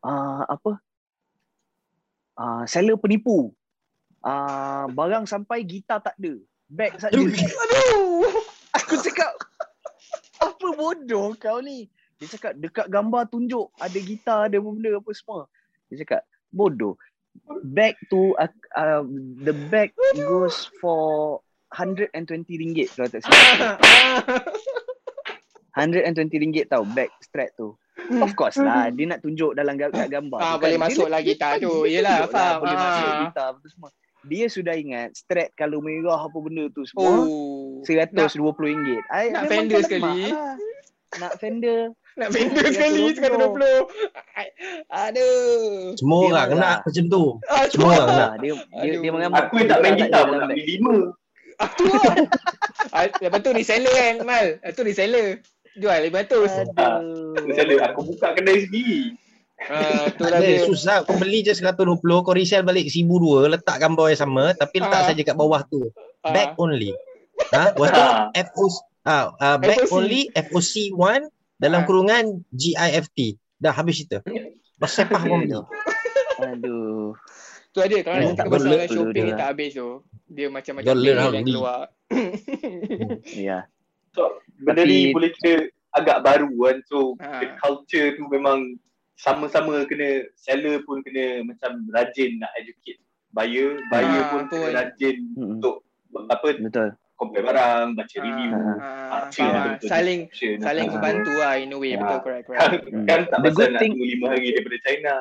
[0.00, 0.82] ah apa?
[2.34, 3.54] Ah seller penipu.
[4.18, 6.34] Ah barang sampai gitar tak ada.
[6.66, 7.14] Bag saja.
[7.14, 7.30] Aduh.
[8.82, 9.30] Aku cakap
[10.74, 11.88] bodoh kau ni?
[12.22, 15.50] Dia cakap dekat gambar tunjuk ada gitar ada benda apa semua.
[15.90, 16.22] Dia cakap
[16.54, 16.94] bodoh.
[17.64, 19.02] Bag tu uh, uh,
[19.42, 21.40] the bag goes for
[21.74, 22.12] 120
[22.60, 23.80] ringgit kalau tak silap.
[23.80, 24.42] Ah, ah.
[25.80, 27.72] 120 ringgit tau bag strap tu.
[28.20, 30.38] Of course lah dia nak tunjuk dalam kat gambar.
[30.40, 30.84] Ah, tu boleh kan.
[30.88, 31.74] masuk lah gitar bagi tu.
[31.88, 32.56] tunjuk faham.
[32.60, 33.90] Boleh masuk gitar apa semua.
[34.22, 37.26] Dia sudah ingat strap kalau merah apa benda tu semua.
[37.26, 37.61] Oh.
[37.84, 39.02] RM120 ringgit.
[39.08, 40.30] I, nak Fender sekali.
[40.30, 40.54] lah.
[41.18, 41.80] Nak Fender.
[42.12, 43.88] Nak Fender sekali 120.
[44.86, 45.96] Aduh.
[45.96, 46.60] Semua Dia orang marah.
[46.60, 47.24] nak macam tu.
[47.46, 48.28] Ah, Semua orang nak.
[48.28, 49.38] Ah, dia dia, dia mengamuk.
[49.38, 50.96] aku yang tak main gitar pun nak beli lima
[51.54, 52.14] Ah, tu lah.
[52.90, 54.46] Ah, lepas tu reseller kan, Mal.
[54.58, 55.40] Ah, tu reseller.
[55.72, 56.68] Jual 500.
[56.68, 57.32] Aduh.
[57.50, 59.16] seller aku buka kedai sendiri
[59.62, 63.08] Ah, tu lah Ada susah kau beli je 120 kau resell balik 1002
[63.48, 65.06] letak gambar yang sama tapi letak Ah.
[65.08, 65.88] saja kat bawah tu.
[66.20, 66.28] Ah.
[66.28, 66.92] Back only.
[67.52, 68.28] Ha, lepas tu Ah.
[68.34, 68.64] FO
[69.04, 69.92] ah uh, back FOC.
[69.92, 71.86] only FOC 1 dalam Ah.
[71.86, 73.36] kurungan GIFT.
[73.56, 74.24] Dah habis cerita.
[74.76, 75.52] Pasal kau beli.
[76.38, 77.12] Aduh.
[77.70, 79.24] Tu ada kalau Hmm, nak pasal shopping dia.
[79.26, 79.88] ni tak habis tu.
[80.26, 81.00] Dia macam-macam yang
[81.30, 81.44] read.
[81.44, 81.80] keluar.
[83.48, 83.64] Ya.
[84.10, 84.28] so
[84.58, 85.52] benda Tapi- ni boleh kita
[85.90, 87.40] agak baru kan so Ah.
[87.40, 88.76] the culture tu memang
[89.14, 93.00] sama-sama kena seller pun kena macam rajin nak educate
[93.30, 95.56] buyer buyer Ah, pun kena rajin Mm-mm.
[95.56, 95.80] untuk
[96.22, 96.88] apa Betul.
[97.22, 98.58] Compare barang baca Ah, review Ah.
[98.58, 99.20] ah, ah.
[99.30, 101.92] betul-betul Saling description, saling apa membantu lah in a way.
[101.92, 101.98] Ah.
[102.00, 102.60] Betul, correct, correct.
[102.60, 103.06] kan, Hmm.
[103.06, 105.14] kan tak The pasal good nak thing- tunggu lima hari daripada China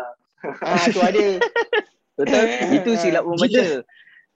[0.60, 1.28] Ah, tu ada.
[2.18, 2.46] Betul.
[2.78, 3.66] Itu silap membaca.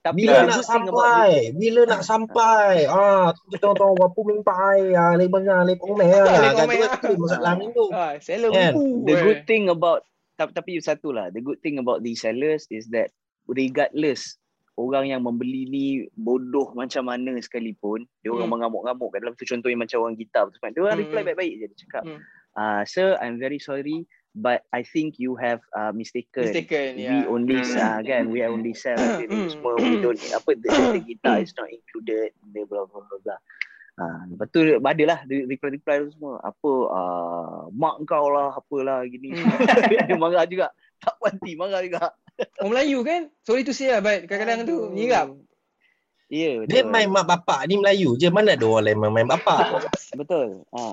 [0.00, 1.30] Tapi Bila nak sampai?
[1.52, 2.86] Bila nak sampai?
[2.86, 6.54] Ah, tu kita tahu berapa mintai ah, lebih banyak lebih komen Ah, ah.
[6.54, 6.94] Kan tu ah.
[6.96, 7.84] tu masalah ni tu.
[7.90, 8.72] Ah, seller Kan?
[8.72, 9.02] buku.
[9.02, 12.86] the good thing about tapi, tapi satu lah the good thing about these sellers is
[12.86, 13.10] that
[13.48, 14.38] regardless
[14.76, 18.60] orang yang membeli ni bodoh macam mana sekalipun dia orang Hmm.
[18.60, 21.28] mengamuk-ngamuk kat dalam tu contohnya macam orang gitar tu dia orang Hmm, reply hmm.
[21.32, 22.20] baik-baik je dia cakap Hmm.
[22.54, 24.04] ah sir i'm very sorry
[24.36, 27.24] but i think you have uh, mistaken Mistaken, we ya.
[27.24, 27.80] only Hmm.
[27.80, 31.72] uh, kan we only sell ini semua we don't apa the, the guitar is not
[31.72, 33.40] included blah blah blah blah, blah.
[33.96, 39.32] Ah, lepas tu adalah reply-reply tu semua apa ah, mak kau lah apalah gini
[40.04, 40.68] dia marah juga
[40.98, 42.12] tak puanti marah juga
[42.60, 43.32] Orang Melayu kan?
[43.40, 44.92] Sorry to say lah, but kadang-kadang tu Aduh.
[44.92, 45.28] nyirap.
[46.26, 48.28] Ya betul Dia main mak bapak ni Melayu je.
[48.28, 49.80] Mana ada orang lain main, main bapak.
[50.20, 50.92] betul ha.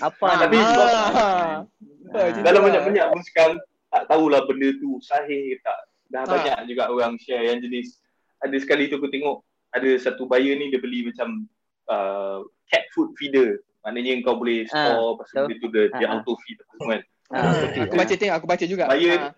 [0.00, 0.56] apa nak tapi.
[0.60, 3.56] Macam dalam tu banyak-banyak pun sekarang
[3.88, 5.78] tak tahulah benda tu sahih ke tak
[6.10, 6.28] dah Ah.
[6.28, 8.02] banyak juga orang share yang jenis
[8.40, 11.46] ada sekali tu aku tengok ada satu buyer ni dia beli macam
[11.86, 15.46] uh, cat food feeder maknanya kau boleh Ah, store pasal tahu.
[15.46, 17.82] benda tu dia, dia Ah, auto feed apa semua kan Ah, Ah, betul.
[17.86, 18.84] aku baca tengok, aku baca juga.
[18.86, 19.32] Buyer Ah.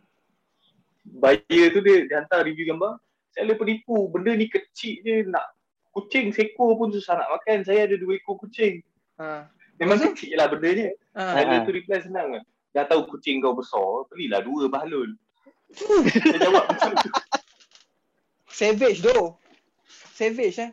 [1.04, 2.96] buyer tu dia, dia hantar review gambar
[3.30, 5.44] seller penipu benda ni kecil je nak
[5.90, 8.80] kucing seekor pun susah nak makan saya ada dua ekor kucing
[9.16, 9.44] Ah.
[9.76, 11.36] memang Lepas kecil lah benda ni Ah.
[11.36, 11.64] seller Ah.
[11.64, 15.10] tu reply senang kan dah tahu kucing kau besar belilah dua bahalul
[16.12, 17.08] Dia jawab macam tu.
[18.46, 19.40] Savage doh.
[20.12, 20.68] Savage eh.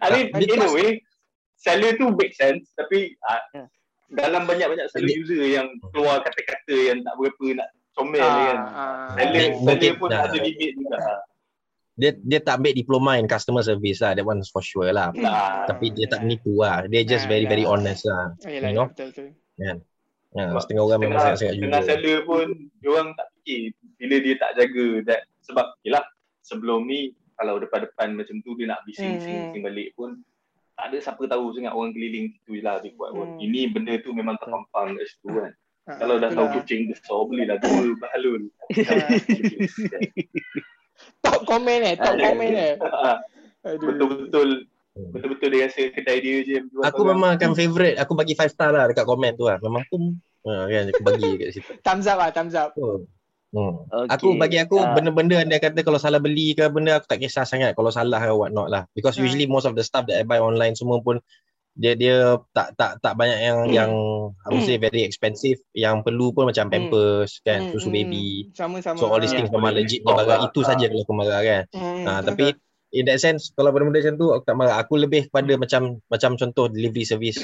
[0.00, 1.04] I mean, in a way,
[1.54, 3.64] seller tu make sense tapi uh, Ya.
[4.08, 8.56] Dalam banyak-banyak seller Dia- user yang keluar kata-kata yang tak berapa nak comel Ah, kan.
[8.56, 9.08] ah.
[9.12, 10.22] Seller, Mungkin- seller pun nah.
[10.22, 10.98] ada limit juga.
[11.96, 14.12] Dia dia tak ambil diploma in customer service lah.
[14.12, 15.16] That one for sure lah.
[15.16, 16.84] Nah, Tapi dia tak menipu lah.
[16.84, 17.72] Dia just Ah, very very dah.
[17.72, 18.36] honest lah.
[18.42, 18.86] Yelah, You know?
[18.86, 19.28] betul betul.
[19.56, 19.72] Ya,
[20.36, 21.88] Sebab setengah orang memang Tengah, sangat-sangat tengah jujur.
[21.88, 22.46] seller pun
[22.76, 23.60] diorang tak fikir
[23.96, 26.04] bila dia tak jaga that sebab yelah
[26.42, 27.00] sebelum ni
[27.34, 29.64] kalau depan-depan macam tu dia nak bising Hmm, hmm.
[29.64, 30.20] balik pun
[30.86, 33.26] tak ada siapa tahu sangat orang keliling situ je lah dia buat pun.
[33.26, 33.42] Hmm.
[33.42, 35.50] Ini benda tu memang terpampang kat situ kan.
[35.90, 38.42] Ah, Kalau dah tahu kucing besar belilah dua bahalul.
[41.26, 42.74] Top komen eh, top komen eh.
[43.66, 43.82] Aduh.
[43.82, 44.48] Betul-betul
[44.96, 46.56] betul-betul dia rasa kedai dia je
[46.86, 47.98] Aku memang akan favourite.
[47.98, 49.58] Aku bagi 5 star lah dekat komen tu lah.
[49.58, 50.14] Memang pun
[50.46, 51.70] ha, kan aku bagi kat situ.
[51.82, 52.70] Thumbs up lah, thumbs up.
[52.78, 53.02] Oh.
[53.54, 53.86] Hmm.
[53.86, 54.10] Okay.
[54.18, 57.46] Aku bagi aku Ah, benda-benda dia kata kalau salah beli ke benda aku tak kisah
[57.46, 59.24] sangat kalau salah ke what not lah because Hmm.
[59.26, 61.22] usually most of the stuff that I buy online semua pun
[61.76, 63.72] dia dia tak tak tak banyak yang Hmm.
[63.76, 63.90] yang
[64.42, 66.72] I would say very expensive yang perlu pun macam Hmm.
[66.90, 67.96] pampers kan Hmm, susu hmm.
[67.96, 68.26] baby
[68.56, 68.96] Sama-sama.
[68.98, 72.04] so all these things memang legit Oh, barang itu saja kalau aku marah kan Hmm,
[72.08, 72.44] ha, tapi
[72.96, 76.30] in that sense kalau benda-benda macam tu aku tak marah aku lebih kepada macam macam
[76.34, 77.40] contoh delivery service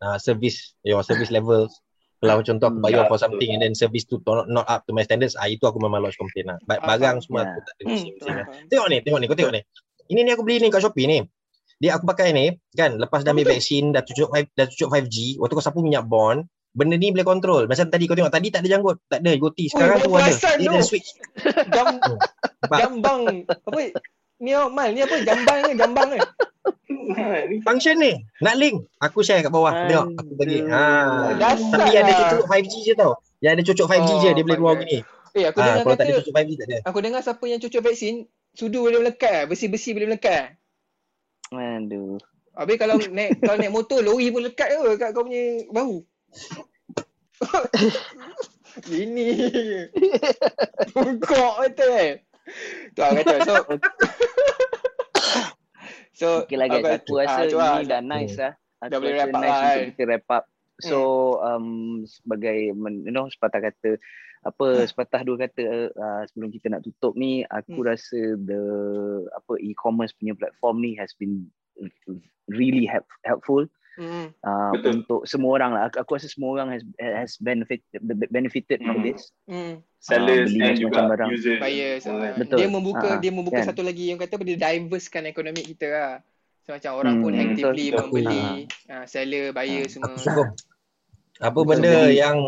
[0.00, 1.82] uh, service your service levels
[2.18, 4.82] kalau contoh aku Hmm, bayar ya, for something and then service tu not, not up
[4.82, 7.46] to my standards ah itu aku memang lodge complaint lah barang semua ya.
[7.48, 8.44] aku tak ada Hmm, lah.
[8.44, 8.66] faham.
[8.66, 9.60] Tengok ni, tengok ni, kau tengok ni.
[10.08, 11.18] Ini ni aku beli ni kat Shopee ni.
[11.78, 15.38] Dia aku pakai ni kan lepas dah ambil vaksin dah cucuk 5 dah cucuk 5G
[15.38, 16.42] waktu kau sapu minyak bond
[16.74, 19.70] benda ni boleh kontrol macam tadi kau tengok tadi tak ada janggut tak ada goti
[19.70, 21.14] sekarang tu ada dia ada switch
[21.70, 22.02] Jam,
[22.66, 23.46] jambang.
[23.46, 23.80] Apa?
[24.38, 25.16] Ni Mal, ni apa?
[25.22, 25.72] Jambang ke?
[25.74, 26.18] Jambang ke?
[27.48, 28.12] Ni function ni
[28.44, 32.20] nak link aku share kat bawah tengok aku bagi ha Dasar tapi yang ada lah.
[32.28, 34.98] cucuk 5G je tau yang ada cucuk 5G je Oh, dia boleh keluar my gini
[35.36, 37.44] Eh, aku ha dengar kalau tak ada kata, cucuk 5G tak ada aku dengar siapa
[37.48, 38.14] yang cucuk vaksin,
[38.56, 39.46] sudu boleh melekat.
[39.46, 40.58] Besi-besi boleh melekat.
[41.54, 42.18] Aduh.
[42.58, 46.02] Habis kalau naik kalau naik motor, lori pun lekat ke kat kau punya bahu?
[48.90, 49.30] Ini.
[50.94, 52.12] Bungkok betul eh.
[52.94, 53.34] Tu lah kata.
[53.46, 53.54] So,
[56.18, 57.78] so Okay lah guys, aku rasa ah, tu lah.
[57.78, 58.52] ni dah nice lah.
[58.78, 59.88] Aku Dah boleh wrap up nice lah, untuk kan?
[59.94, 60.44] kita wrap up.
[60.78, 60.96] So
[61.40, 61.66] um,
[62.04, 63.90] sebagai you know sepatah kata
[64.46, 64.86] apa Hmm.
[64.86, 67.88] sepatah dua kata uh, sebelum kita nak tutup ni aku Hmm.
[67.90, 68.62] rasa the
[69.34, 71.50] apa e-commerce punya platform ni has been
[72.46, 73.66] really help, helpful
[73.98, 74.30] Hmm.
[74.40, 74.90] uh, Betul.
[74.96, 75.82] untuk semua orang lah.
[75.90, 77.82] Aku, aku rasa semua orang has has benefit
[78.30, 79.04] benefited from Hmm.
[79.04, 79.34] this.
[79.44, 79.82] Hmm.
[79.98, 81.28] sellers beli and juga barang.
[81.34, 81.58] users.
[81.58, 82.00] Buyers.
[82.06, 82.38] semua ah.
[82.38, 82.56] Betul.
[82.56, 83.66] Dia membuka Ah, dia membuka kan.
[83.66, 86.12] satu lagi yang kata dia diversekan ekonomi kita lah.
[86.62, 87.98] So, macam orang pun Hmm, actively betul.
[88.06, 88.44] membeli,
[88.86, 90.14] ah, seller, buyer Ah, semua.
[90.14, 90.50] aku sokong
[91.38, 91.70] apa Betul.
[91.70, 92.38] benda yang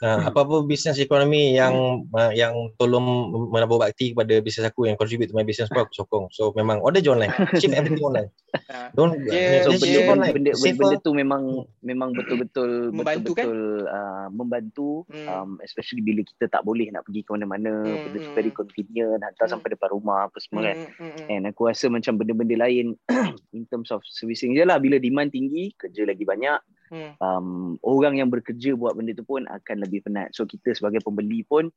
[0.00, 3.04] uh, apa-apa bisnes ekonomi yang uh, yang tolong
[3.52, 6.24] menabur bakti kepada bisnes aku yang contribute to my business pun aku sokong.
[6.32, 7.32] So memang order je online.
[7.56, 8.30] Ship everything online.
[8.68, 8.88] Ah.
[8.96, 10.32] Don't So just dia- ship benda, online.
[10.32, 11.42] benda, benda, benda tu memang
[11.84, 13.44] memang betul-betul Membantu kan?
[13.44, 15.28] betul-betul uh, membantu Hmm.
[15.28, 18.36] um, especially bila kita tak boleh nak pergi ke mana-mana Hmm, benda tu hmm.
[18.36, 19.52] very convenient hantar Hmm.
[19.52, 21.28] sampai depan rumah apa semua kan Hmm, hmm, hmm.
[21.28, 22.96] and aku rasa macam benda-benda lain
[23.56, 26.56] in terms of servicing je lah bila demand tinggi kerja lagi banyak
[26.88, 27.12] Hmm.
[27.18, 27.48] um,
[27.80, 31.68] orang yang bekerja buat benda tu pun akan lebih penat so kita sebagai pembeli pun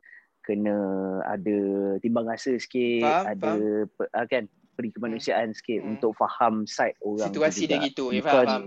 [0.42, 0.74] kena
[1.24, 1.58] ada
[2.00, 3.52] timbang rasa sikit Faham, ada
[3.86, 5.92] pe, uh, kan beri kemanusiaan sikit Hmm.
[5.94, 8.10] untuk faham side orang tu Situasi dia gitu.
[8.10, 8.64] Ya, faham, faham.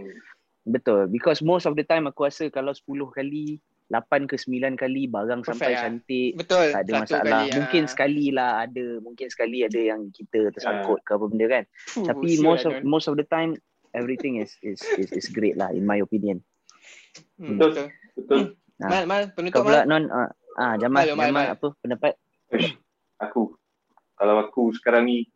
[0.65, 1.09] Betul.
[1.09, 3.59] Because most of the time aku rasa kalau 10 kali,
[3.91, 5.83] 8 ke 9 kali barang Perfect sampai lah.
[5.83, 6.67] cantik, Betul.
[6.71, 7.25] tak ada Satu masalah.
[7.27, 7.91] kali, mungkin ah.
[7.91, 11.65] sekali lah ada, mungkin sekali ada yang kita tersangkut ke apa benda kan.
[11.91, 13.59] Fuh, Tapi most of most of the time
[13.95, 16.43] everything is is is, is great lah in my opinion.
[17.39, 17.71] Hmm, Betul.
[17.71, 17.87] betul.
[18.15, 18.41] Betul.
[18.83, 18.91] Ah.
[18.91, 19.87] Mal, Mal, Kau penutup pula Mal.
[19.87, 21.47] non ah, ah Jamal, Mal, Mal, Jamal Mal.
[21.55, 22.13] apa pendapat?
[23.25, 23.55] Aku.
[24.15, 25.27] Kalau aku sekarang ni,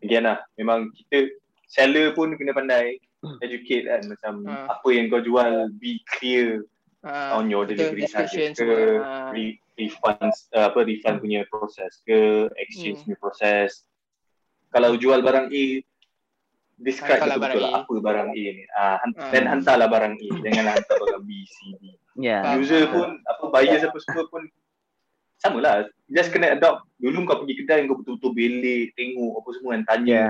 [0.00, 1.28] again lah, memang kita
[1.68, 2.96] seller pun kena pandai
[3.40, 4.76] educate kan macam Ah.
[4.76, 6.64] apa yang kau jual be clear
[7.00, 8.98] Ah, on your delivery charges ke.
[8.98, 9.30] Ah.
[9.30, 13.12] re- refunds uh, apa refund punya proses ke exchange Hmm.
[13.12, 13.84] punya proses
[14.72, 15.64] kalau jual barang A
[16.78, 17.78] describe betul-betul barang A.
[17.78, 19.30] apa barang A ni ah, Ah.
[19.30, 21.82] dan hantarlah barang A janganlah hantar barang B C D
[22.16, 22.40] Ya.
[22.40, 22.58] Faham.
[22.58, 24.42] user pun apa buyer siapa semua pun
[25.36, 25.76] sama lah
[26.08, 30.22] just kena adopt dulu kau pergi kedai kau betul-betul belik tengok apa semua kan tanya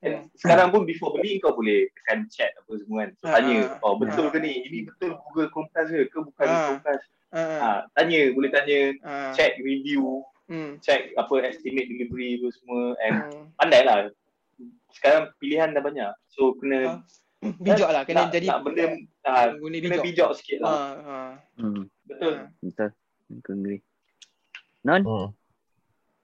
[0.00, 0.08] Ya.
[0.08, 3.56] And sekarang pun before beli kau boleh tekan chat apa semua kan so, Ah, tanya
[3.70, 4.30] ah, oh betul ah.
[4.30, 6.56] ke ni ini betul Google Chromecast ke ke bukan Ah.
[6.72, 9.32] Chromecast Ah, ah, tanya boleh tanya ah.
[9.32, 10.76] check review Hmm.
[10.78, 13.44] check apa estimate delivery apa semua and Hmm.
[13.54, 14.08] pandai lah
[14.96, 17.00] sekarang pilihan dah banyak so kena
[17.40, 17.56] Ah.
[17.56, 18.84] Bijak lah, kena nak, jadi nak benda
[19.56, 20.04] guna kena bijak.
[20.04, 21.30] bijak sikit lah Ah, ah.
[21.56, 22.88] Hmm, betul betul.
[23.40, 23.80] Aku agree.
[24.84, 25.02] Non?
[25.06, 25.28] Hmm.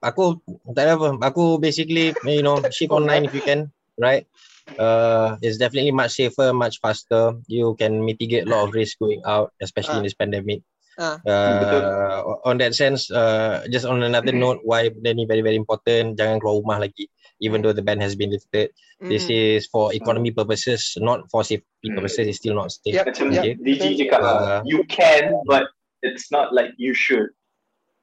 [0.05, 0.45] Aku
[0.77, 1.09] tak ada apa.
[1.25, 4.29] Aku basically you know ship online if you can, right?
[4.77, 7.39] Uh, it's definitely much safer, much faster.
[7.49, 10.61] You can mitigate a lot of risk going out, especially in this pandemic.
[11.01, 11.17] Ah.
[11.25, 16.21] Uh, on that sense, uh, just on another note, why benda ni very very important.
[16.21, 17.09] Jangan keluar rumah lagi,
[17.39, 18.72] even though the ban has been lifted.
[18.99, 19.37] This Mm.
[19.59, 22.24] is for economy purposes, not for safety purposes.
[22.26, 22.95] It's still not safe.
[22.95, 23.43] Yep, Macam yep.
[23.43, 23.55] Okay.
[23.61, 25.68] DG cakap lah, Uh, you can but
[26.01, 27.28] it's not like you should.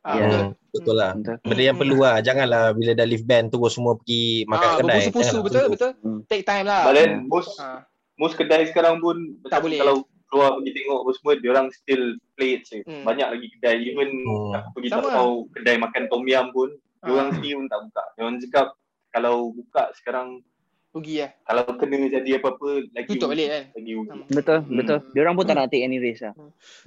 [0.03, 0.21] Ah, Ya.
[0.21, 0.37] betul.
[0.37, 1.11] Hmm, betul lah.
[1.15, 1.35] Betul.
[1.43, 2.15] Benda yang perlu lah.
[2.19, 4.87] Janganlah bila dah lift ban terus semua pergi makan Ah, kedai.
[4.99, 5.71] berpusu-pusu Janganlah betul tu.
[5.71, 5.91] betul.
[6.03, 6.19] Hmm.
[6.27, 6.81] Take time lah.
[6.83, 7.79] But then most Ah.
[8.15, 9.79] most kedai sekarang pun Tak macam boleh.
[9.79, 9.95] kalau
[10.27, 12.03] keluar pergi tengok apa semua dia orang still
[12.33, 12.83] play it je.
[12.83, 13.01] Hmm.
[13.03, 14.51] Banyak lagi kedai even Hmm.
[14.53, 15.15] aku pergi Sama tak lah.
[15.15, 16.69] tahu kedai makan tom yum pun
[16.99, 17.33] dia orang Ah.
[17.33, 18.03] sendiri pun tak buka.
[18.11, 18.67] Dia orang cakap
[19.13, 20.41] kalau buka sekarang
[20.89, 21.31] Rugi lah.
[21.41, 23.63] kalau kena jadi apa-apa lagi Tutup balik kan.
[23.73, 24.09] Lagi rugi.
[24.29, 24.77] Betul, Hmm.
[24.77, 24.97] betul.
[25.09, 26.33] Dia orang pun tak nak take any risk lah.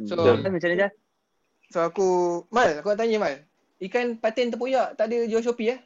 [0.03, 0.47] So- Hmm.
[0.47, 0.91] Macam mana Jah?
[1.66, 2.09] So aku
[2.49, 3.35] Mal, aku nak tanya Mal.
[3.77, 5.79] Ikan patin tempoyak tak ada jual Shopee eh?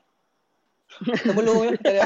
[1.17, 2.03] Terbelum je, tak ada.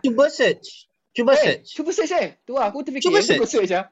[0.00, 0.88] Cuba search.
[1.12, 1.68] Cuba Eh, search.
[1.74, 2.28] cuba search kan.
[2.38, 3.86] Tu lah aku terfikir Cuba aku search lah.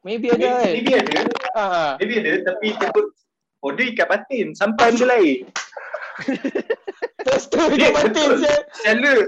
[0.00, 0.70] Maybe ada kan.
[0.70, 1.18] Maybe ada,
[1.52, 1.92] Ah.
[1.96, 3.10] maybe ada tapi takut
[3.58, 5.48] order ikan patin sampai benda lain.
[7.26, 8.30] Terus tu patin betul.
[8.42, 8.54] je.
[8.82, 9.18] Seller,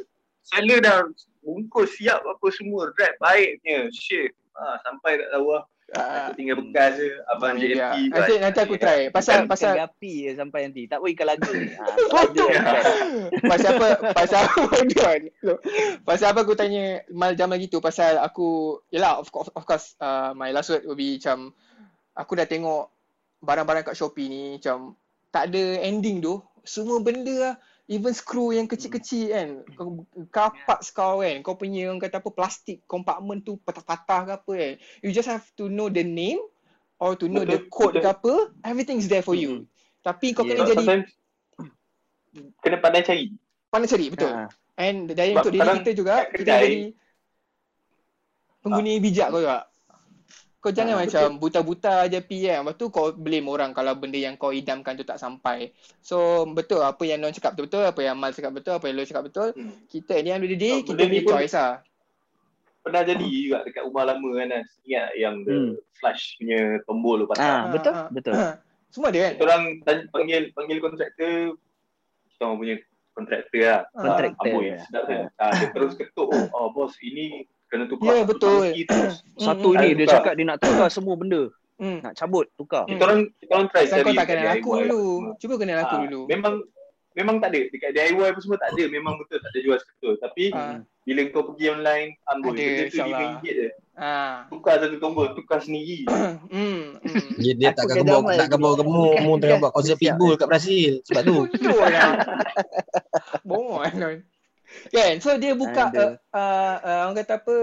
[0.42, 0.98] seller dah
[1.40, 4.34] bungkus siap apa semua, wrap baiknya, shit.
[4.56, 5.64] Ha, sampai tak tahu lah.
[5.90, 6.30] Ah.
[6.30, 7.98] Aku tinggal bekas je, abang lah.
[7.98, 8.14] JLP.
[8.14, 9.10] Nanti, nanti aku try.
[9.10, 10.86] Pasal, pasal, gapi je sampai nanti.
[10.86, 11.50] Tak boleh ikan lagu.
[11.50, 11.84] Ha,
[12.14, 12.82] lagu kan.
[13.42, 14.62] pasal apa pasal apa
[16.08, 19.98] pasal apa aku tanya Mal jam lagi tu pasal aku yalah of course, of course
[19.98, 21.50] uh, my last word will be macam
[22.14, 22.86] aku dah tengok
[23.42, 24.94] barang-barang kat Shopee ni macam
[25.30, 27.54] tak ada ending tu semua benda lah
[27.90, 32.82] even screw yang kecil-kecil kan kau kapak kau kan kau punya orang kata apa plastik
[32.86, 36.40] compartment tu patah-patah ke apa kan you just have to know the name
[37.00, 38.04] or to know the code betul.
[38.04, 39.66] ke apa everything's there for you
[40.00, 40.56] tapi kau Yeah.
[40.56, 40.86] kena jadi
[42.62, 43.24] kena pandai cari.
[43.74, 44.46] pandai cari betul Ha.
[44.80, 46.96] And dari untuk diri kita juga, kita jadi
[48.64, 49.68] pengguna bijak kau juga.
[50.60, 52.60] Kau jangan Ah, macam buta-buta je pi kan.
[52.60, 55.72] Lepas tu kau blame orang kalau benda yang kau idamkan tu tak sampai.
[56.04, 59.08] So betul apa yang Non cakap betul-betul, apa yang Mal cakap betul, apa yang Lo
[59.08, 59.48] cakap betul.
[59.56, 59.72] Hmm.
[59.88, 61.80] Kita the day, Oh, kita ni choice lah.
[62.80, 64.68] Pernah jadi juga dekat rumah lama kan Nas.
[64.84, 65.72] Ingat yang the Hmm.
[65.96, 67.60] flush punya tombol tu Ah, patah.
[67.72, 68.08] betul, Ah, ah.
[68.12, 68.34] betul.
[68.90, 69.32] Semua ada kan?
[69.32, 69.64] Kita orang
[70.12, 71.34] panggil panggil kontraktor
[72.28, 72.76] kita orang punya
[73.12, 73.80] kontraktor lah.
[73.92, 74.78] Kontraktor, Amboi, ya.
[74.84, 75.24] sedap kan.
[75.36, 78.10] Ah, dia terus ketuk, oh, oh bos ini kena tukar.
[78.10, 78.62] Ya, satu betul.
[79.46, 80.14] Satu ni dia Tukar.
[80.18, 81.42] cakap dia nak tukar semua benda.
[81.80, 81.98] Hmm.
[82.04, 82.84] Nak cabut, tukar.
[82.84, 85.04] Kita orang kita orang try kau cari tak kenal aku dulu.
[85.40, 86.20] Cuba kenal aku Ah, dulu.
[86.28, 86.54] Memang
[87.10, 88.84] memang tak ada dekat DIY apa semua tak ada.
[88.90, 90.14] Memang betul tak ada jual seketul.
[90.20, 90.76] Tapi Ah.
[91.06, 93.20] bila kau pergi online, amboi benda tu insyaAllah.
[93.40, 93.68] RM5 je.
[93.96, 94.36] Ah.
[94.52, 96.04] Tukar satu tombol, tukar sendiri.
[96.52, 97.00] Hmm.
[97.00, 97.40] hmm.
[97.40, 98.64] Dia, dia kena bawa amal takkan dulu.
[98.76, 101.36] bawa kamu tengah buat konsert pitbull kat Brazil sebab tu.
[101.48, 102.12] Betul lah.
[103.48, 103.80] Bohong
[104.88, 105.20] kan.
[105.20, 107.56] So dia buka uh, uh, uh, orang kata apa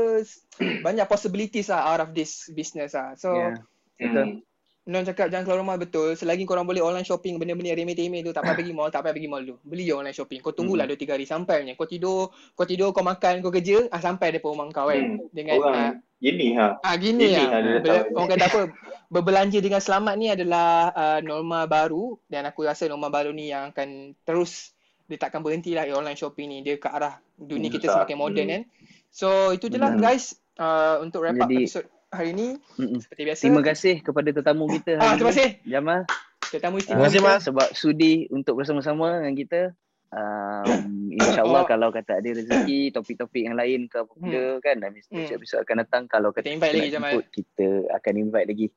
[0.86, 3.18] banyak possibilities lah out of this business lah.
[3.18, 3.58] So Ya.
[3.98, 4.26] Betul.
[4.26, 4.46] Hmm.
[4.88, 6.16] Non cakap jangan keluar rumah betul.
[6.16, 9.28] Selagi korang boleh online shopping benda-benda remeh-temeh tu tak payah pergi mall, tak payah pergi
[9.28, 9.60] mall dulu.
[9.68, 10.40] Beli je online shopping.
[10.40, 11.76] Kau tunggulah 2 3 hari sampai punya.
[11.76, 15.20] Kau tidur, kau tidur, kau makan, kau kerja, ah sampai depan rumah kau kan.
[15.20, 15.28] Hmm.
[15.36, 15.92] Dengan Orang ah,
[16.24, 16.80] gini ha.
[16.80, 17.50] Ah gini Ini lah.
[17.84, 18.16] Ber- tahu.
[18.16, 18.62] orang kata apa?
[19.14, 23.72] Berbelanja dengan selamat ni adalah uh, norma baru dan aku rasa norma baru ni yang
[23.72, 24.76] akan terus
[25.08, 26.58] dia takkan berhenti lah online shopping ni.
[26.62, 28.52] Dia ke arah dunia Hmm, kita semakin moden Hmm.
[28.52, 28.62] kan.
[29.10, 30.04] So itu je lah Benar.
[30.06, 33.00] guys uh, untuk wrap up Jadi- episod hari ni Mm-mm.
[33.00, 33.42] seperti biasa.
[33.42, 35.34] Terima kasih kepada tetamu kita Ah, hari terima ni.
[35.34, 35.50] kasih.
[35.66, 36.00] Jamal.
[36.46, 37.06] Tetamu Terima istimewa.
[37.06, 37.28] kasih kita.
[37.30, 37.42] Mas.
[37.42, 39.62] sebab sudi untuk bersama-sama dengan kita.
[40.08, 41.68] Um, InsyaAllah Oh.
[41.68, 45.20] kalau kata ada rezeki, topik-topik yang lain ke apa benda kan, dan Hmm.
[45.20, 46.04] episod-episod akan datang.
[46.06, 47.12] Kalau Kita kata invite kita lagi, nak Jamal.
[47.28, 48.68] kita akan invite lagi.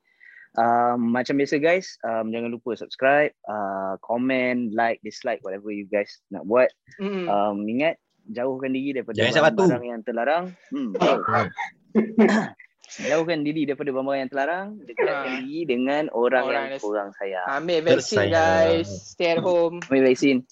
[0.53, 6.11] Um, macam biasa guys, um, jangan lupa subscribe, uh, comment, like, dislike, whatever you guys
[6.28, 6.66] nak buat.
[6.98, 7.26] Mm.
[7.26, 9.62] Um, ingat, jauhkan diri daripada batu.
[9.62, 10.44] barang-barang yang terlarang.
[10.70, 10.90] Hmm.
[12.90, 15.38] Jauhkan diri daripada barang-barang yang terlarang, dekatkan Ah.
[15.38, 17.46] diri dengan orang, Orang yang korang sayang.
[17.46, 18.34] Ambil vaksin Tersayang.
[18.34, 18.88] guys.
[19.14, 19.78] Stay at home.
[19.86, 20.42] Ambil vaksin.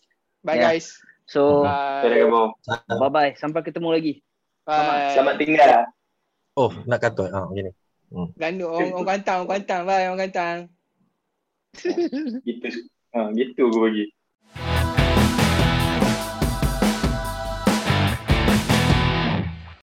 [0.41, 0.71] Bye Ya.
[0.71, 0.95] guys.
[1.27, 2.07] So, Bye.
[2.07, 2.95] kasih.
[2.95, 3.33] bye-bye.
[3.35, 4.15] Sampai ketemu lagi.
[4.63, 5.13] Bye.
[5.13, 5.91] Selamat tinggal.
[6.55, 7.27] Oh, nak kata.
[7.29, 7.73] Ah, macam ni.
[8.11, 9.83] Gandung orang, orang kantang, orang kantang.
[9.85, 10.59] Bye orang kantang.
[12.49, 12.67] Gitu.
[13.13, 14.05] Ha, gitu aku bagi.